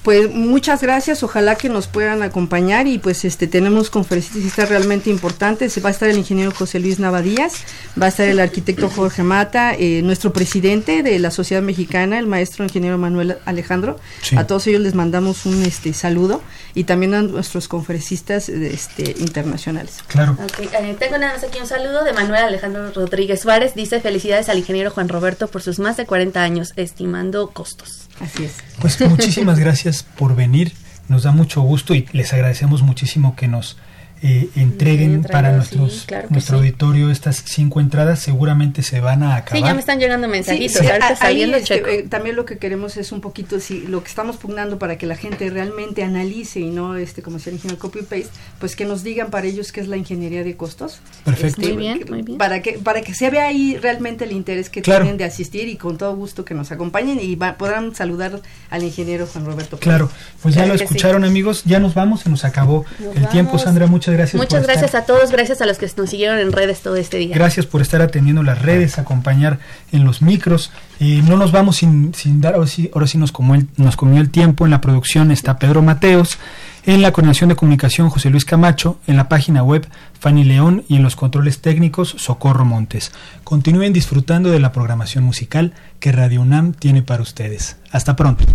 [0.03, 5.79] Pues muchas gracias, ojalá que nos puedan acompañar y pues este tenemos conferencistas realmente importantes,
[5.85, 7.53] va a estar el ingeniero José Luis Navadías,
[8.01, 12.25] va a estar el arquitecto Jorge Mata, eh, nuestro presidente de la Sociedad Mexicana, el
[12.25, 13.99] maestro ingeniero Manuel Alejandro,
[14.35, 16.41] a todos ellos les mandamos un este saludo
[16.73, 20.03] y también a nuestros conferencistas este, internacionales.
[20.07, 20.37] Claro.
[20.59, 24.57] Eh, tengo nada más aquí un saludo de Manuel Alejandro Rodríguez Suárez, dice felicidades al
[24.57, 28.07] ingeniero Juan Roberto por sus más de 40 años estimando costos.
[28.19, 28.53] Así es.
[28.79, 30.73] Pues muchísimas gracias por venir.
[31.07, 33.77] Nos da mucho gusto y les agradecemos muchísimo que nos
[34.23, 39.59] eh, entreguen para nuestros, nuestro auditorio estas cinco entradas, seguramente se van a acabar.
[39.59, 40.81] Sí, ya me están llegando mensajitos.
[40.81, 44.99] Este, eh, también lo que queremos es un poquito, si lo que estamos pugnando para
[44.99, 49.03] que la gente realmente analice y no, este como se ingeniero copy-paste, pues que nos
[49.03, 50.99] digan para ellos qué es la ingeniería de costos.
[51.25, 51.61] Perfecto.
[51.61, 52.37] muy bien, muy bien.
[52.37, 55.77] Para que, para que se vea ahí realmente el interés que tienen de asistir y
[55.77, 59.77] con todo gusto que nos acompañen y podrán saludar al ingeniero Juan Roberto.
[59.79, 60.11] Claro,
[60.43, 64.10] pues ya lo escucharon amigos, ya nos vamos, se nos acabó el tiempo, Sandra, muchas
[64.13, 64.39] gracias.
[64.39, 67.35] Muchas gracias a todos, gracias a los que nos siguieron en redes todo este día.
[67.35, 69.59] Gracias por estar atendiendo las redes, acompañar
[69.91, 70.71] en los micros.
[70.99, 73.95] y no nos vamos sin, sin dar, ahora sí, ahora sí nos, comió el, nos
[73.95, 74.65] comió el tiempo.
[74.65, 76.37] En la producción está Pedro Mateos,
[76.85, 79.87] en la coordinación de comunicación José Luis Camacho, en la página web
[80.19, 83.11] Fanny León y en los controles técnicos Socorro Montes.
[83.43, 87.77] Continúen disfrutando de la programación musical que Radio UNAM tiene para ustedes.
[87.91, 88.45] Hasta pronto.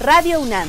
[0.00, 0.68] Radio UNAM